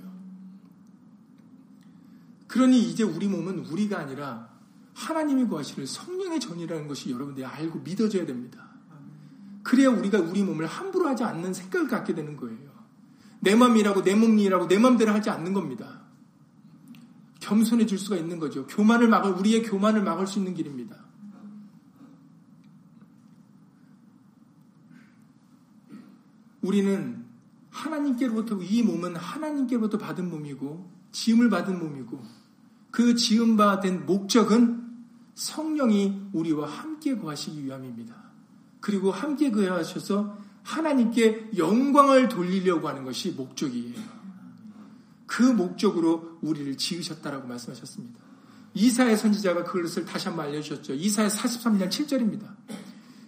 [2.47, 4.49] 그러니 이제 우리 몸은 우리가 아니라
[4.95, 8.67] 하나님이 구하시는 성령의 전이라는 것이 여러분들이 알고 믿어져야 됩니다.
[9.63, 12.66] 그래야 우리가 우리 몸을 함부로 하지 않는 생각을 갖게 되는 거예요.
[13.41, 16.03] 내 맘이라고 내 몸이라고 내 맘대로 하지 않는 겁니다.
[17.41, 18.67] 겸손해질 수가 있는 거죠.
[18.67, 20.97] 교만을 막을 우리의 교만을 막을 수 있는 길입니다.
[26.63, 27.25] 우리는
[27.71, 32.21] 하나님께로부터 이 몸은 하나님께로부터 받은 몸이고 지음을 받은 몸이고
[32.91, 34.85] 그 지음 받은 목적은
[35.35, 38.15] 성령이 우리와 함께 거하시기 위함입니다.
[38.81, 43.95] 그리고 함께 거하셔서 하나님께 영광을 돌리려고 하는 것이 목적이에요.
[45.27, 48.19] 그 목적으로 우리를 지으셨다라고 말씀하셨습니다.
[48.75, 50.95] 이사의 선지자가 그것을 다시 한번 알려주셨죠.
[50.95, 52.49] 이사의 43년 7절입니다.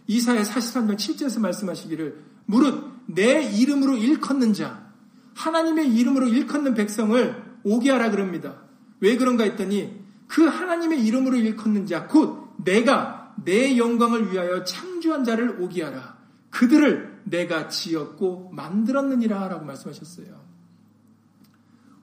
[0.09, 4.93] 이사의 43년 7절에서 말씀하시기를 무릇 내 이름으로 일컫는 자,
[5.35, 8.63] 하나님의 이름으로 일컫는 백성을 오게 하라 그럽니다.
[9.01, 9.97] 왜 그런가 했더니
[10.27, 16.19] 그 하나님의 이름으로 일컫는 자, 곧 내가 내 영광을 위하여 창조한 자를 오게 하라.
[16.51, 20.47] 그들을 내가 지었고 만들었느니라 라고 말씀하셨어요.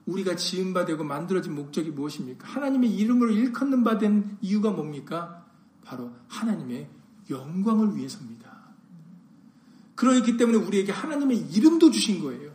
[0.06, 2.46] 우리가 지은 바 되고 만들어진 목적이 무엇입니까?
[2.46, 5.44] 하나님의 이름으로 일컫는 바 된 이유가 뭡니까?
[5.84, 6.88] 바로 하나님의
[7.28, 8.54] 영광을 위해서입니다.
[9.96, 12.54] 그렇기 때문에 우리에게 하나님의 이름도 주신 거예요.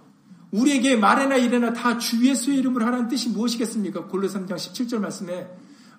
[0.52, 4.08] 우리에게 말해나 이래나 다 주 예수의 이름으로 하라는 뜻이 무엇이겠습니까?
[4.08, 5.50] 골로 3장 17절 말씀에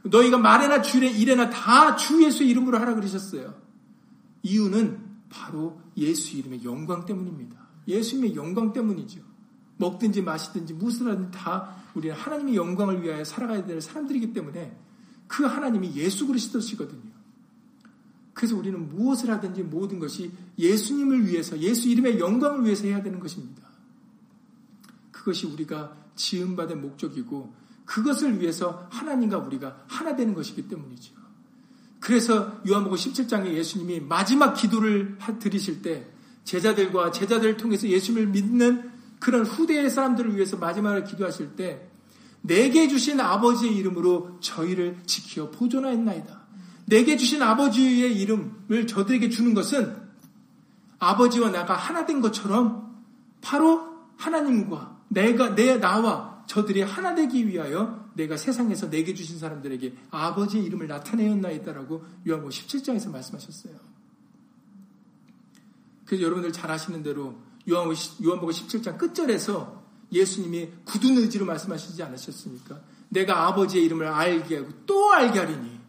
[0.05, 3.55] 너희가 말해나 주래 이래나 다 주 예수의 이름으로 하라 그러셨어요.
[4.43, 7.57] 이유는 바로 예수 이름의 영광 때문입니다.
[7.89, 9.21] 예수님의 영광 때문이죠.
[9.79, 14.79] 먹든지 마시든지 무슨 하든 다 우리는 하나님의 영광을 위하여 살아가야 될 사람들이기 때문에
[15.27, 17.11] 그 하나님이 예수 그리스도시거든요.
[18.35, 23.63] 그래서 우리는 무엇을 하든지 모든 것이 예수님을 위해서 예수 이름의 영광을 위해서 해야 되는 것입니다.
[25.11, 31.15] 그것이 우리가 지음받은 목적이고 그것을 위해서 하나님과 우리가 하나 되는 것이기 때문이죠.
[32.03, 36.05] 그래서 요한복음 17장에 예수님이 마지막 기도를 드리실 때
[36.43, 41.89] 제자들과 제자들을 통해서 예수님을 믿는 그런 후대의 사람들을 위해서 마지막으로 기도하실 때
[42.41, 46.43] 내게 주신 아버지의 이름으로 저희를 지켜 보존하였나이다.
[46.87, 49.97] 내게 주신 아버지의 이름을 저들에게 주는 것은
[50.99, 53.01] 아버지와 나가 하나 된 것처럼
[53.41, 53.81] 바로
[54.17, 60.87] 하나님과 내가 내 나와 저들이 하나 되기 위하여 내가 세상에서 내게 주신 사람들에게 아버지의 이름을
[60.87, 63.75] 나타내었나이다라고 요한복음 17장에서 말씀하셨어요.
[66.05, 72.81] 그래서 여러분들 잘 아시는 대로 요한복음 17장 끝절에서 예수님이 굳은 의지로 말씀하시지 않으셨습니까?
[73.09, 75.81] 내가 아버지의 이름을 알게 하고 또 알게 하리니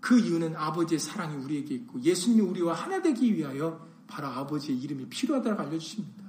[0.00, 5.62] 그 이유는 아버지의 사랑이 우리에게 있고 예수님이 우리와 하나 되기 위하여 바로 아버지의 이름이 필요하다고
[5.62, 6.24] 알려주십니다.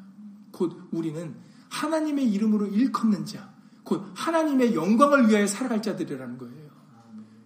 [0.51, 1.35] 곧 우리는
[1.69, 3.53] 하나님의 이름으로 일컫는 자,
[3.87, 6.67] 곧 하나님의 영광을 위하여 살아갈 자들이라는 거예요.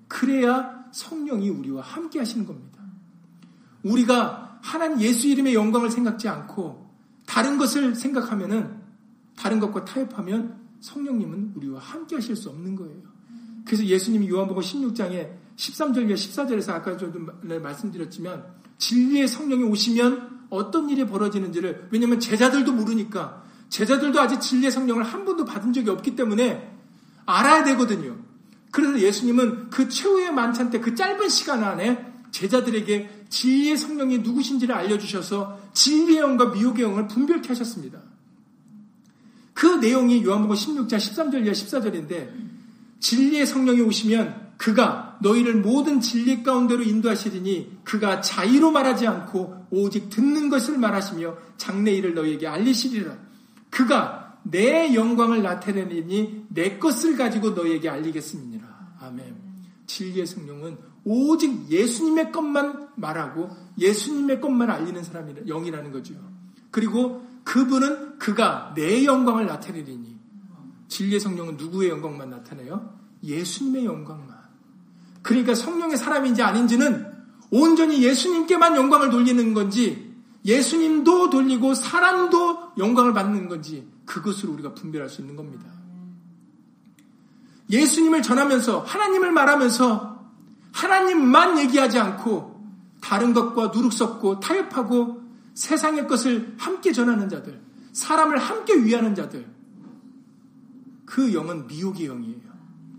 [0.08, 2.80] 그래야 성령이 우리와 함께 하시는 겁니다.
[3.84, 6.90] 우리가 하나님 예수 이름의 영광을 생각지 않고
[7.28, 8.82] 다른 것을 생각하면은
[9.36, 13.04] 다른 것과 타협하면 성령님은 우리와 함께 하실 수 없는 거예요.
[13.64, 18.44] 그래서 예수님이 요한복음 16장에 13절과 14절에서 아까 저도 말씀드렸지만
[18.80, 25.46] 진리의 성령이 오시면 어떤 일이 벌어지는지를 왜냐하면 제자들도 모르니까 제자들도 아직 진리의 성령을 한 번도
[25.46, 26.70] 받은 적이 없기 때문에
[27.26, 28.18] 알아야 되거든요.
[28.70, 35.60] 그래서 예수님은 그 최후의 만찬 때 그 짧은 시간 안에 제자들에게 진리의 성령이 누구신지를 알려주셔서
[35.74, 38.00] 진리의 영과 미혹의 영을 분별케 하셨습니다.
[39.54, 42.30] 그 내용이 요한복음 16장 13절 이하 14절인데
[43.00, 50.50] 진리의 성령이 오시면 그가 너희를 모든 진리 가운데로 인도하시리니 그가 자의로 말하지 않고 오직 듣는
[50.50, 53.31] 것을 말하시며 장래 일을 너희에게 알리시리라.
[53.72, 58.68] 그가 내 영광을 나타내니 내 것을 가지고 너희에게 알리겠습니다.
[59.00, 59.36] 아멘.
[59.88, 63.50] 진리의 성령은 오직 예수님의 것만 말하고
[63.80, 66.14] 예수님의 것만 알리는 사람이 영이라는 거죠.
[66.70, 70.20] 그리고 그분은 그가 내 영광을 나타내리니
[70.88, 73.00] 진리의 성령은 누구의 영광만 나타내요?
[73.24, 74.38] 예수님의 영광만.
[75.22, 77.12] 그러니까 성령의 사람인지 아닌지는
[77.50, 80.11] 온전히 예수님께만 영광을 돌리는 건지
[80.44, 85.66] 예수님도 돌리고 사람도 영광을 받는 건지 그것으로 우리가 분별할 수 있는 겁니다.
[87.70, 90.30] 예수님을 전하면서 하나님을 말하면서
[90.74, 92.52] 하나님만 얘기하지 않고
[93.02, 95.22] 다른 것과 누룩 섞고 타협하고
[95.54, 97.62] 세상의 것을 함께 전하는 자들,
[97.94, 99.46] 사람을 함께 위하는 자들,
[101.06, 102.51] 그 영은 미혹의 영이에요.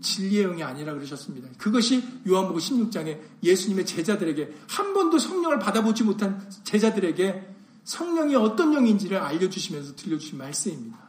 [0.03, 1.49] 진리의 영이 아니라 그러셨습니다.
[1.57, 9.95] 그것이 요한복음 16장에 예수님의 제자들에게 한 번도 성령을 받아보지 못한 제자들에게 성령이 어떤 영인지를 알려주시면서
[9.95, 10.99] 들려주신 말씀입니다.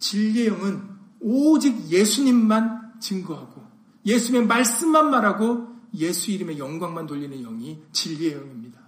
[0.00, 0.82] 진리의 영은
[1.20, 3.64] 오직 예수님만 증거하고
[4.04, 8.80] 예수님의 말씀만 말하고 예수 이름의 영광만 돌리는 영이 진리의 영입니다.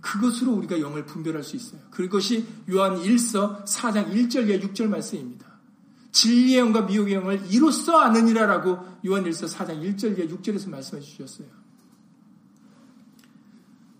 [0.00, 1.80] 그것으로 우리가 영을 분별할 수 있어요.
[1.90, 5.47] 그것이 요한 1서 4장 1절 에 6절 말씀입니다.
[6.12, 11.48] 진리의 영과 미혹의 영을 이로써 아느니라라고 요한 1서 4장 1절 에 6절에서 말씀해 주셨어요.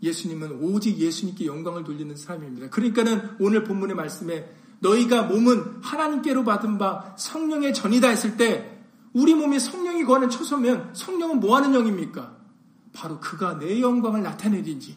[0.02, 2.70] 예수님은 오직 예수님께 영광을 돌리는 사람입니다.
[2.70, 4.48] 그러니까는 오늘 본문의 말씀에
[4.80, 8.78] 너희가 몸은 하나님께로 받은 바 성령의 전이다 했을 때
[9.12, 12.36] 우리 몸이 성령이 거하는 초소면 성령은 뭐 하는 영입니까?
[12.92, 14.96] 바로 그가 내 영광을 나타내리지.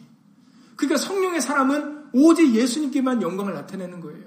[0.76, 4.24] 그러니까 성령의 사람은 오직 예수님께만 영광을 나타내는 거예요.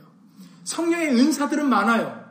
[0.66, 2.25] 성령의 은사들은 많아요.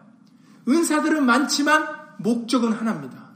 [0.68, 1.86] 은사들은 많지만
[2.18, 3.30] 목적은 하나입니다.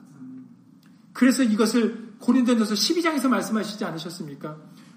[1.13, 4.57] 그래서 이것을 고린도전서 12장에서 말씀하시지 않으셨습니까?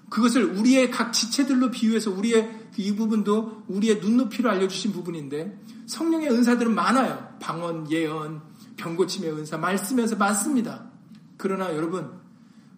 [0.09, 5.57] 그것을 우리의 각 지체들로 비유해서 우리의 이 부분도 우리의 눈높이로 알려주신 부분인데
[5.87, 7.35] 성령의 은사들은 많아요.
[7.39, 8.41] 방언, 예언,
[8.77, 10.91] 병고침의 은사, 말씀에서 많습니다.
[11.37, 12.11] 그러나 여러분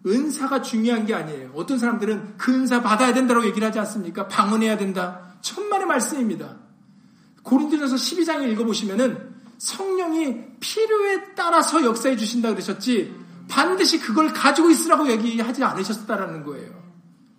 [0.06, 1.52] 은사가 중요한 게 아니에요.
[1.54, 4.28] 어떤 사람들은 그 은사 받아야 된다고 얘기를 하지 않습니까?
[4.28, 5.36] 방언해야 된다.
[5.40, 6.58] 천만의 말씀입니다.
[7.42, 13.14] 고린도전서 12장을 읽어보시면은 성령이 필요에 따라서 역사해 주신다 그러셨지
[13.48, 16.70] 반드시 그걸 가지고 있으라고 얘기하지 않으셨다라는 거예요.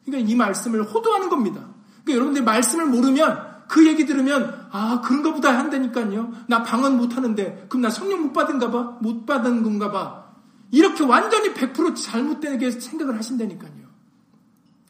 [0.05, 1.61] 그러니까 이 말씀을 호도하는 겁니다.
[2.03, 6.31] 그러니까 여러분들 말씀을 모르면 그 얘기 들으면 아 그런가 보다 한다니까요.
[6.47, 8.97] 나 방언 못 하는데 그럼 나 성령 못 받은가 봐?
[9.01, 10.25] 못 받은 건가 봐.
[10.71, 13.85] 이렇게 완전히 100% 잘못되게 생각을 하신다니까요.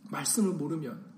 [0.10, 1.15] 말씀을 모르면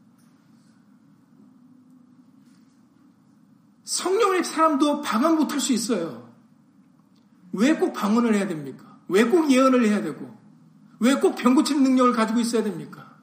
[3.87, 6.27] 성령의 사람도 방언 못할 수 있어요.
[7.53, 8.83] 왜 꼭 방언을 해야 됩니까?
[9.07, 10.35] 왜 꼭 예언을 해야 되고
[10.99, 13.15] 왜 꼭 병고침 능력을 가지고 있어야 됩니까?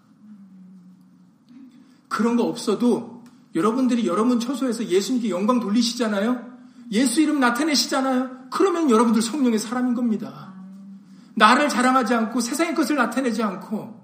[2.09, 3.23] 그런 거 없어도
[3.55, 6.55] 여러분들이 여러분 처소에서 예수님께 영광 돌리시잖아요?
[6.93, 8.49] 예수 이름 나타내시잖아요?
[8.51, 10.55] 그러면 여러분들 성령의 사람인 겁니다.
[11.35, 14.03] 나를 자랑하지 않고 세상의 것을 나타내지 않고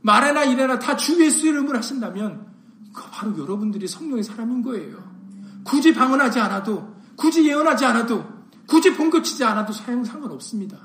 [0.00, 2.46] 말에나 일에나 다 주 예수 이름을 하신다면
[2.94, 5.17] 그 바로 여러분들이 성령의 사람인 거예요.
[5.68, 8.24] 굳이 방언하지 않아도 굳이 예언하지 않아도
[8.66, 10.78] 굳이 본거치지 않아도 사용 상관없습니다.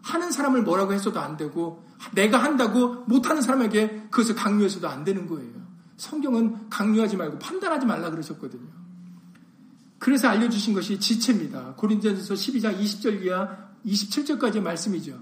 [0.00, 5.50] 하는 사람을 뭐라고 해서도 안 되고 내가 한다고 못하는 사람에게 그것을 강요해서도 안 되는 거예요.
[5.96, 8.70] 성경은 강요하지 말고 판단하지 말라 그러셨거든요.
[9.98, 11.74] 그래서 알려주신 것이 지체입니다.
[11.74, 15.18] 고린도전서 12장 20절 이하 27절까지의 말씀이죠.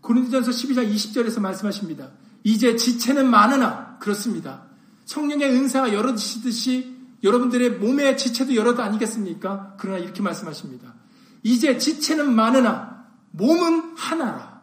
[0.00, 2.08] 고린도전서 12장 20절에서 말씀하십니다.
[2.42, 4.69] 이제 지체는 많으나 그렇습니다.
[5.10, 9.74] 성령의 은사가 여럿이듯이 여러분들의 몸의 지체도 여럿 아니겠습니까?
[9.76, 10.94] 그러나 이렇게 말씀하십니다.
[11.42, 14.62] 이제 지체는 많으나 몸은 하나라.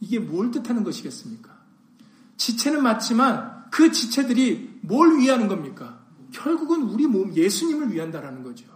[0.00, 1.50] 이게 뭘 뜻하는 것이겠습니까?
[2.36, 5.98] 지체는 맞지만 그 지체들이 뭘 위하는 겁니까?
[6.30, 8.66] 결국은 우리 몸 예수님을 위한다라는 거죠.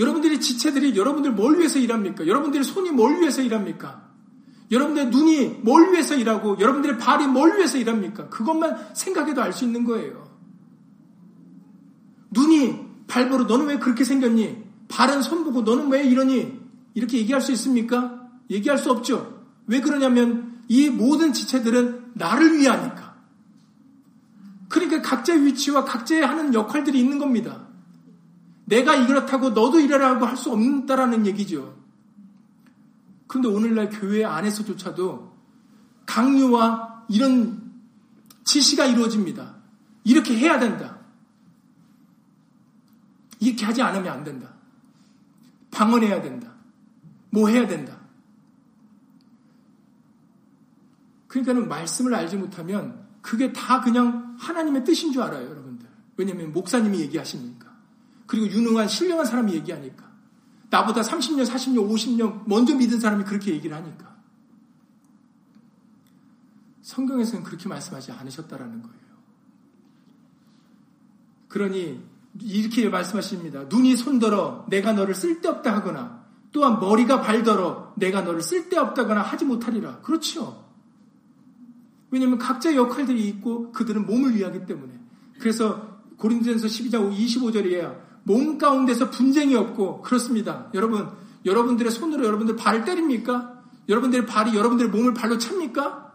[0.00, 2.26] 여러분들이 지체들이 여러분들 뭘 위해서 일합니까?
[2.26, 4.01] 여러분들의 손이 뭘 위해서 일합니까?
[4.72, 8.28] 여러분들의 눈이 뭘 위해서 일하고 여러분들의 발이 뭘 위해서 일합니까?
[8.30, 10.24] 그것만 생각해도 알 수 있는 거예요.
[12.30, 14.64] 눈이 발보로 너는 왜 그렇게 생겼니?
[14.88, 16.60] 발은 손 보고 너는 왜 이러니?
[16.94, 18.28] 이렇게 얘기할 수 있습니까?
[18.50, 19.44] 얘기할 수 없죠.
[19.66, 23.16] 왜 그러냐면 이 모든 지체들은 나를 위하니까.
[24.70, 27.66] 그러니까 각자의 위치와 각자의 하는 역할들이 있는 겁니다.
[28.64, 31.81] 내가 이렇다고 너도 이래라고 할 수 없다라는 얘기죠.
[33.32, 35.34] 그런데 오늘날 교회 안에서조차도
[36.04, 37.72] 강요와 이런
[38.44, 39.54] 지시가 이루어집니다.
[40.04, 40.98] 이렇게 해야 된다.
[43.40, 44.52] 이렇게 하지 않으면 안 된다.
[45.70, 46.52] 방언해야 된다.
[47.30, 48.00] 뭐 해야 된다.
[51.28, 55.88] 그러니까는 말씀을 알지 못하면 그게 다 그냥 하나님의 뜻인 줄 알아요, 여러분들.
[56.18, 57.72] 왜냐면 목사님이 얘기하시니까.
[58.26, 60.11] 그리고 유능한, 신령한 사람이 얘기하니까.
[60.72, 64.16] 나보다 30년, 40년, 50년 먼저 믿은 사람이 그렇게 얘기를 하니까.
[66.80, 68.96] 성경에서는 그렇게 말씀하지 않으셨다라는 거예요.
[71.48, 72.02] 그러니
[72.40, 73.64] 이렇게 말씀하십니다.
[73.64, 80.00] 눈이 손들어 내가 너를 쓸데없다 하거나 또한 머리가 발더러 내가 너를 쓸데없다거나 하지 못하리라.
[80.00, 80.64] 그렇죠.
[82.10, 84.98] 왜냐하면 각자의 역할들이 있고 그들은 몸을 위하기 때문에.
[85.38, 88.11] 그래서 고린도전서 12장 25절이에요.
[88.24, 90.68] 몸 가운데서 분쟁이 없고 그렇습니다.
[90.74, 91.08] 여러분,
[91.44, 93.62] 여러분들의 손으로 여러분들 발을 때립니까?
[93.88, 96.12] 여러분들의 발이 여러분들의 몸을 발로 찹니까?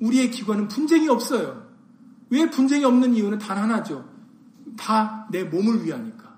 [0.00, 1.70] 우리의 기관은 분쟁이 없어요.
[2.30, 4.10] 왜 분쟁이 없는 이유는 단 하나죠.
[4.76, 6.32] 다 내 몸을 위하니까.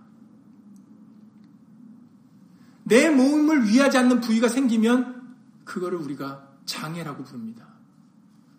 [2.84, 7.66] 내 몸을 위하지 않는 부위가 생기면 그거를 우리가 장애라고 부릅니다.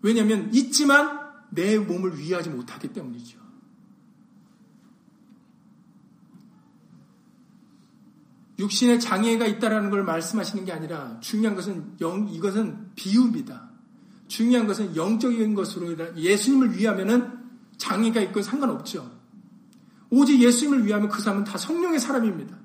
[0.01, 1.19] 왜냐하면 있지만
[1.51, 3.39] 내 몸을 위하지 못하기 때문이죠.
[8.57, 13.69] 육신에 장애가 있다라는 걸 말씀하시는 게 아니라 중요한 것은 영, 이것은 비유입니다.
[14.27, 17.37] 중요한 것은 영적인 것으로 예수님을 위하면은
[17.77, 19.11] 장애가 있고 상관없죠.
[20.09, 22.57] 오직 예수님을 위하면 그 사람은 다 성령의 사람입니다.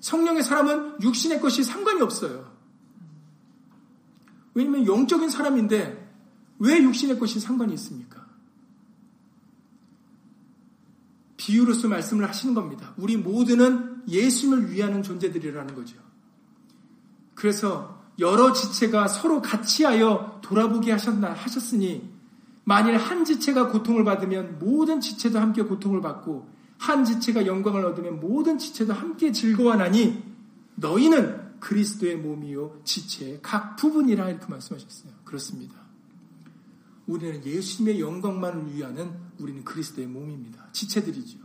[0.00, 2.50] 성령의 사람은 육신의 것이 상관이 없어요.
[4.54, 6.10] 왜냐면 영적인 사람인데
[6.58, 8.26] 왜 육신의 것이 상관이 있습니까?
[11.36, 12.94] 비유로서 말씀을 하시는 겁니다.
[12.98, 15.96] 우리 모두는 예수님을 위하는 존재들이라는 거죠.
[17.34, 22.10] 그래서 여러 지체가 서로 같이 하여 돌아보게 하셨나 하셨으니
[22.64, 26.46] 만일 한 지체가 고통을 받으면 모든 지체도 함께 고통을 받고
[26.78, 30.22] 한 지체가 영광을 얻으면 모든 지체도 함께 즐거워하나니
[30.76, 35.12] 너희는 그리스도의 몸이요 지체의 각 부분이라 이렇게 말씀하셨어요.
[35.24, 35.74] 그렇습니다.
[37.06, 40.68] 우리는 예수님의 영광만을 위하는 우리는 그리스도의 몸입니다.
[40.72, 41.38] 지체들이죠.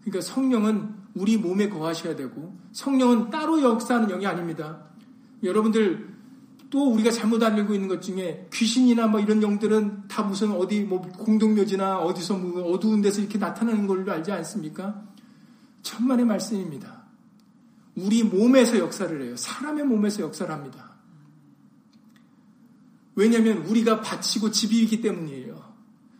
[0.00, 4.86] 그러니까 성령은 우리 몸에 거하셔야 되고 성령은 따로 역사하는 영이 아닙니다.
[5.42, 6.12] 여러분들
[6.70, 11.02] 또 우리가 잘못 알고 있는 것 중에 귀신이나 뭐 이런 영들은 다 무슨 어디 뭐
[11.02, 15.04] 공동묘지나 어디서 뭐 어두운 데서 이렇게 나타나는 걸로 알지 않습니까?
[15.82, 17.02] 천만의 말씀입니다.
[17.94, 19.36] 우리 몸에서 역사를 해요.
[19.36, 20.92] 사람의 몸에서 역사를 합니다.
[23.14, 25.62] 왜냐하면 우리가 바치고 집이기 때문이에요.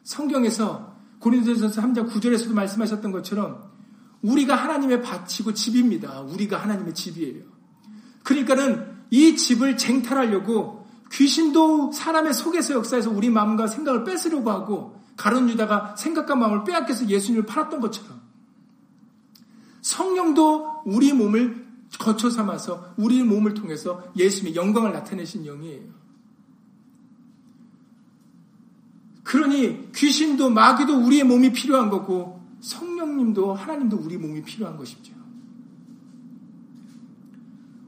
[0.02, 3.71] 성경에서 고린도전서 3장 9절에서도 말씀하셨던 것처럼
[4.22, 6.20] 우리가 하나님의 바치고 집입니다.
[6.20, 7.44] 우리가 하나님의 집이에요.
[8.22, 15.94] 그러니까는 이 집을 쟁탈하려고 귀신도 사람의 속에서 역사해서 우리 마음과 생각을 뺏으려고 하고 가론 유다가
[15.96, 18.22] 생각과 마음을 빼앗겨서 예수님을 팔았던 것처럼
[19.82, 21.66] 성령도 우리 몸을
[21.98, 26.02] 거쳐 삼아서 우리 몸을 통해서 예수님의 영광을 나타내신 영이에요.
[29.24, 35.12] 그러니 귀신도 마귀도 우리의 몸이 필요한 거고 성령님도 하나님도 우리 몸이 필요한 것이죠.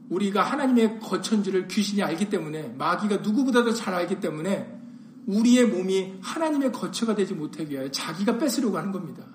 [0.09, 4.79] 우리가 하나님의 거천지를 귀신이 알기 때문에 마귀가 누구보다도 잘 알기 때문에
[5.25, 9.25] 우리의 몸이 하나님의 거처가 되지 못하게 위하여 자기가 뺏으려고 하는 겁니다.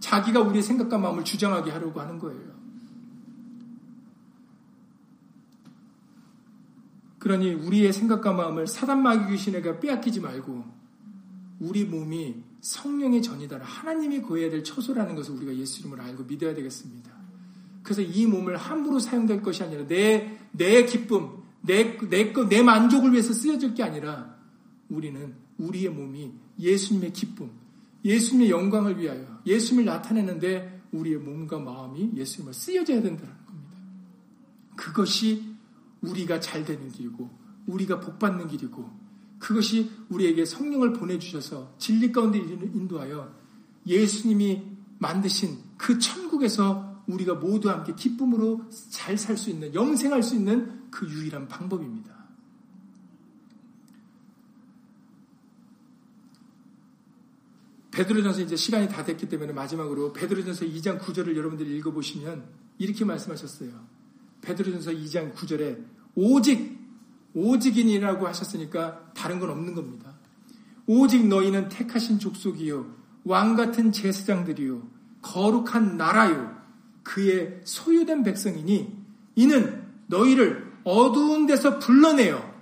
[0.00, 2.56] 자기가 우리의 생각과 마음을 주장하게 하려고 하는 거예요.
[7.18, 10.64] 그러니 우리의 생각과 마음을 사단 마귀 귀신에게 빼앗기지 말고
[11.60, 13.60] 우리 몸이 성령의 전이다.
[13.62, 17.12] 하나님이 구해야 될 처소라는 것을 우리가 예수 이름을 알고 믿어야 되겠습니다.
[17.84, 23.32] 그래서 이 몸을 함부로 사용될 것이 아니라 내, 내 기쁨, 내, 내, 내 만족을 위해서
[23.32, 24.36] 쓰여질 게 아니라
[24.88, 27.52] 우리는 우리의 몸이 예수님의 기쁨,
[28.04, 33.76] 예수님의 영광을 위하여 예수님을 나타내는데 우리의 몸과 마음이 예수님을 쓰여져야 된다는 겁니다.
[34.74, 35.54] 그것이
[36.00, 37.30] 우리가 잘 되는 길이고
[37.68, 39.05] 우리가 복받는 길이고
[39.38, 43.34] 그것이 우리에게 성령을 보내주셔서 진리 가운데 인도하여
[43.86, 44.62] 예수님이
[44.98, 51.08] 만드신 그 천국에서 우리가 모두 함께 기쁨으로 잘 살 수 있는, 영생할 수 있는 그
[51.08, 52.16] 유일한 방법입니다.
[57.92, 62.44] 베드로전서 이제 시간이 다 됐기 때문에 마지막으로 베드로전서 2장 9절을 여러분들이 읽어보시면
[62.78, 63.70] 이렇게 말씀하셨어요.
[64.42, 65.82] 베드로전서 2장 9절에
[66.14, 66.78] 오직
[67.36, 70.14] 오직인이라고 하셨으니까 다른 건 없는 겁니다.
[70.86, 72.86] 오직 너희는 택하신 족속이요
[73.24, 74.82] 왕 같은 제사장들이요
[75.20, 76.56] 거룩한 나라요
[77.02, 78.96] 그의 소유된 백성이니
[79.34, 82.56] 이는 너희를 어두운 데서 불러내어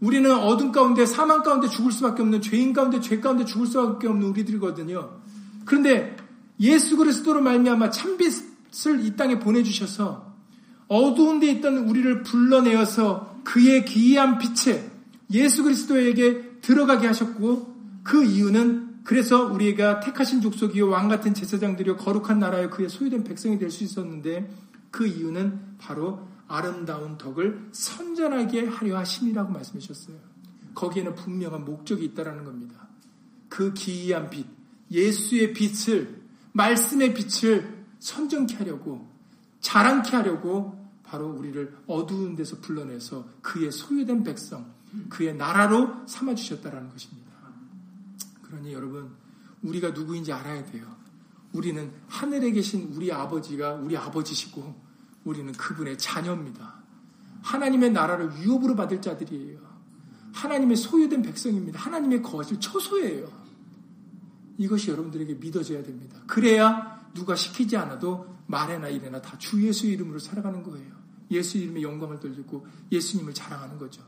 [0.00, 4.28] 우리는 어둠 가운데 사망 가운데 죽을 수밖에 없는 죄인 가운데 죄 가운데 죽을 수밖에 없는
[4.28, 5.20] 우리들이거든요.
[5.64, 6.16] 그런데
[6.60, 10.34] 예수 그리스도로 말미암아 참빛을 이 땅에 보내주셔서
[10.88, 14.90] 어두운 데 있던 우리를 불러내어서 그의 기이한 빛에
[15.30, 22.70] 예수 그리스도에게 들어가게 하셨고 그 이유는 그래서 우리가 택하신 족속이요 왕 같은 제사장들이요 거룩한 나라의
[22.70, 24.50] 그의 소유된 백성이 될 수 있었는데
[24.90, 30.16] 그 이유는 바로 아름다운 덕을 선전하게 하려 하심이라고 말씀해 주셨어요.
[30.74, 32.88] 거기에는 분명한 목적이 있다라는 겁니다.
[33.48, 34.46] 그 기이한 빛,
[34.90, 36.22] 예수의 빛을
[36.52, 39.08] 말씀의 빛을 선정케 하려고
[39.60, 40.83] 자랑케 하려고
[41.14, 44.74] 바로 우리를 어두운 데서 불러내서 그의 소유된 백성,
[45.08, 47.30] 그의 나라로 삼아 주셨다라는 것입니다.
[48.42, 49.12] 그러니 여러분
[49.62, 50.84] 우리가 누구인지 알아야 돼요.
[51.52, 54.74] 우리는 하늘에 계신 우리 아버지가 우리 아버지시고
[55.22, 56.82] 우리는 그분의 자녀입니다.
[57.42, 59.60] 하나님의 나라를 유업으로 받을 자들이에요.
[60.32, 61.78] 하나님의 소유된 백성입니다.
[61.78, 63.28] 하나님의 거실 처소예요.
[64.58, 66.20] 이것이 여러분들에게 믿어져야 됩니다.
[66.26, 71.03] 그래야 누가 시키지 않아도 말에나 일에나 다 주 예수 이름으로 살아가는 거예요.
[71.30, 74.02] 예수 이름의 영광을 돌리고 예수님을 자랑하는 거죠.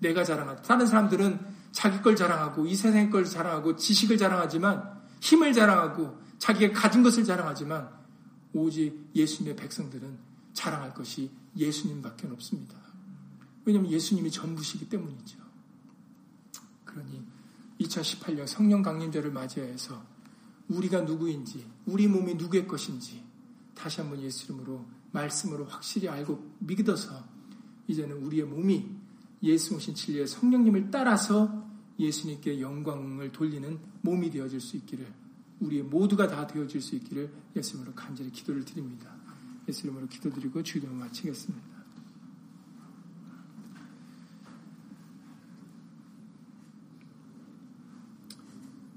[0.00, 0.62] 내가 자랑하다.
[0.62, 1.38] 다른 사람들은
[1.70, 7.88] 자기 걸 자랑하고 이 세상 걸 자랑하고 지식을 자랑하지만 힘을 자랑하고 자기가 가진 것을 자랑하지만
[8.52, 10.18] 오직 예수님의 백성들은
[10.52, 12.74] 자랑할 것이 예수님밖에 없습니다.
[13.64, 15.38] 왜냐하면 예수님이 전부시기 때문이죠.
[16.84, 17.22] 그러니
[17.80, 20.04] 2018년 성령 강림절을 맞이해서
[20.68, 23.24] 우리가 누구인지, 우리 몸이 누구의 것인지
[23.74, 27.24] 다시 한번 예수 이름으로 말씀으로 확실히 알고 믿어서
[27.86, 28.90] 이제는 우리의 몸이
[29.42, 31.66] 예수 오신 진리의 성령님을 따라서
[31.98, 35.06] 예수님께 영광을 돌리는 몸이 되어질 수 있기를
[35.60, 39.14] 우리의 모두가 다 되어질 수 있기를 예수님으로 간절히 기도를 드립니다.
[39.68, 41.72] 예수 이름으로 기도드리고 주기도 마치겠습니다.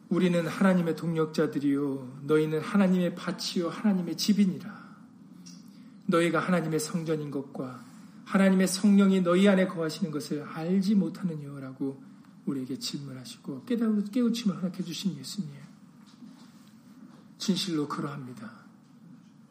[0.09, 4.84] 우리는 하나님의 동력자들이요 너희는 하나님의 밭이요 하나님의 집이니라.
[6.07, 7.83] 너희가 하나님의 성전인 것과
[8.25, 12.03] 하나님의 성령이 너희 안에 거하시는 것을 알지 못하느냐라고
[12.45, 15.51] 우리에게 질문하시고 깨우침을 허락해 주신 예수님.
[17.37, 18.65] 진실로 그러합니다.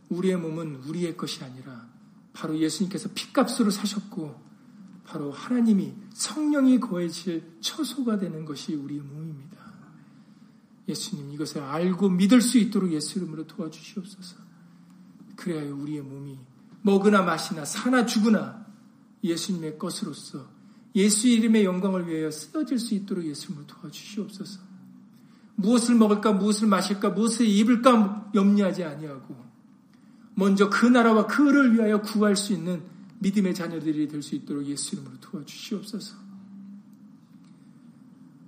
[0.08, 1.88] 우리의 몸은 우리의 것이 아니라
[2.32, 4.42] 바로 예수님께서 핏값으로 사셨고
[5.04, 9.54] 바로 하나님이 성령이 거해질 처소가 되는 것이 우리의 몸입니다.
[10.88, 14.43] 예수님 이것을 알고 믿을 수 있도록 예수 이름으로 도와주시옵소서.
[15.36, 16.38] 그래야 우리의 몸이
[16.82, 18.66] 먹으나 마시나 사나 죽으나
[19.22, 20.48] 예수님의 것으로서
[20.94, 24.60] 예수 이름의 영광을 위하여 쓰여질 수 있도록 예수님을 도와주시옵소서.
[25.56, 29.44] 무엇을 먹을까, 무엇을 마실까, 무엇을 입을까 염려하지 아니하고
[30.34, 32.82] 먼저 그 나라와 그를 위하여 구할 수 있는
[33.20, 36.16] 믿음의 자녀들이 될 수 있도록 예수 이름으로 도와주시옵소서.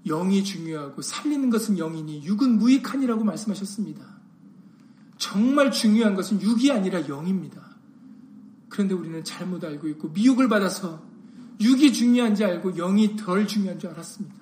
[0.06, 4.15] 영이 중요하고 살리는 것은 영이니 육은 무익하니라고 말씀하셨습니다.
[5.18, 7.76] 정말 중요한 것은 육이 아니라 영입니다.
[8.68, 11.02] 그런데 우리는 잘못 알고 있고 미혹을 받아서
[11.60, 14.36] 육이 중요한지 알고 영이 덜 중요한 줄 알았습니다.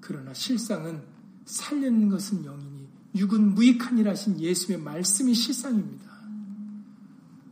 [0.00, 1.02] 그러나 실상은
[1.44, 6.06] 살리는 것은 영이니 육은 무익하니라 하신 예수의 말씀이 실상입니다.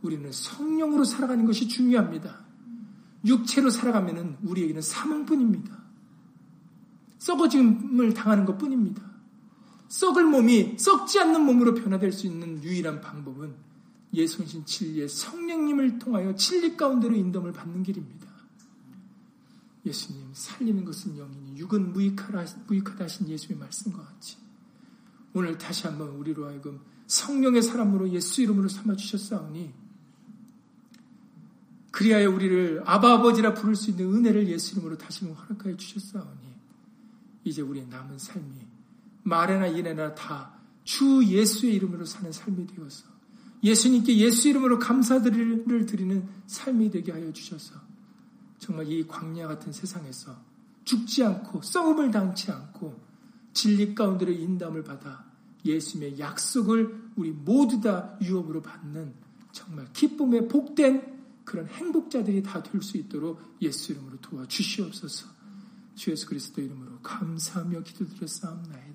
[0.01, 2.45] 우리는 성령으로 살아가는 것이 중요합니다.
[3.25, 5.83] 육체로 살아가면 우리에게는 사망뿐입니다.
[7.17, 9.01] 썩어짐을 당하는 것 뿐입니다.
[9.87, 13.53] 썩을 몸이 썩지 않는 몸으로 변화될 수 있는 유일한 방법은
[14.13, 18.25] 예수신 진리의 성령님을 통하여 진리 가운데로 인dom을 받는 길입니다.
[19.85, 24.37] 예수님 살리는 것은 영이니 육은 무익하다, 무익하다 하신 예수의 말씀과 같이
[25.33, 29.73] 오늘 다시 한번 우리로 하여금 성령의 사람으로 예수 이름으로 삼아 주셨사오니
[31.91, 36.55] 그리하여 우리를 아바 아버지라 부를 수 있는 은혜를 예수 이름으로 다시 허락하여 주셨사오니
[37.43, 38.74] 이제 우리의 남은 삶이
[39.25, 40.55] 말에나 일에나 다
[40.85, 43.05] 주 예수의 이름으로 사는 삶이 되어서
[43.63, 47.73] 예수님께 예수 이름으로 감사드리를 드리는 삶이 되게 하여 주셔서
[48.59, 50.39] 정말 이 광야 같은 세상에서
[50.83, 53.03] 죽지 않고 썩음을 당치 않고
[53.53, 55.25] 진리 가운데로 인담을 받아
[55.65, 59.11] 예수님의 약속을 우리 모두 다 유업으로 받는
[59.51, 65.27] 정말 기쁨에 복된 그런 행복자들이 다 될 수 있도록 예수 이름으로 도와 주시옵소서.
[65.95, 68.94] 주 예수 그리스도 이름으로 감사하며 기도드렸사옵나이다.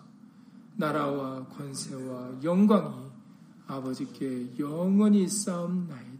[0.75, 3.11] 나라와 권세와 영광이
[3.67, 6.10] 아버지께 영원히 싸움나이다.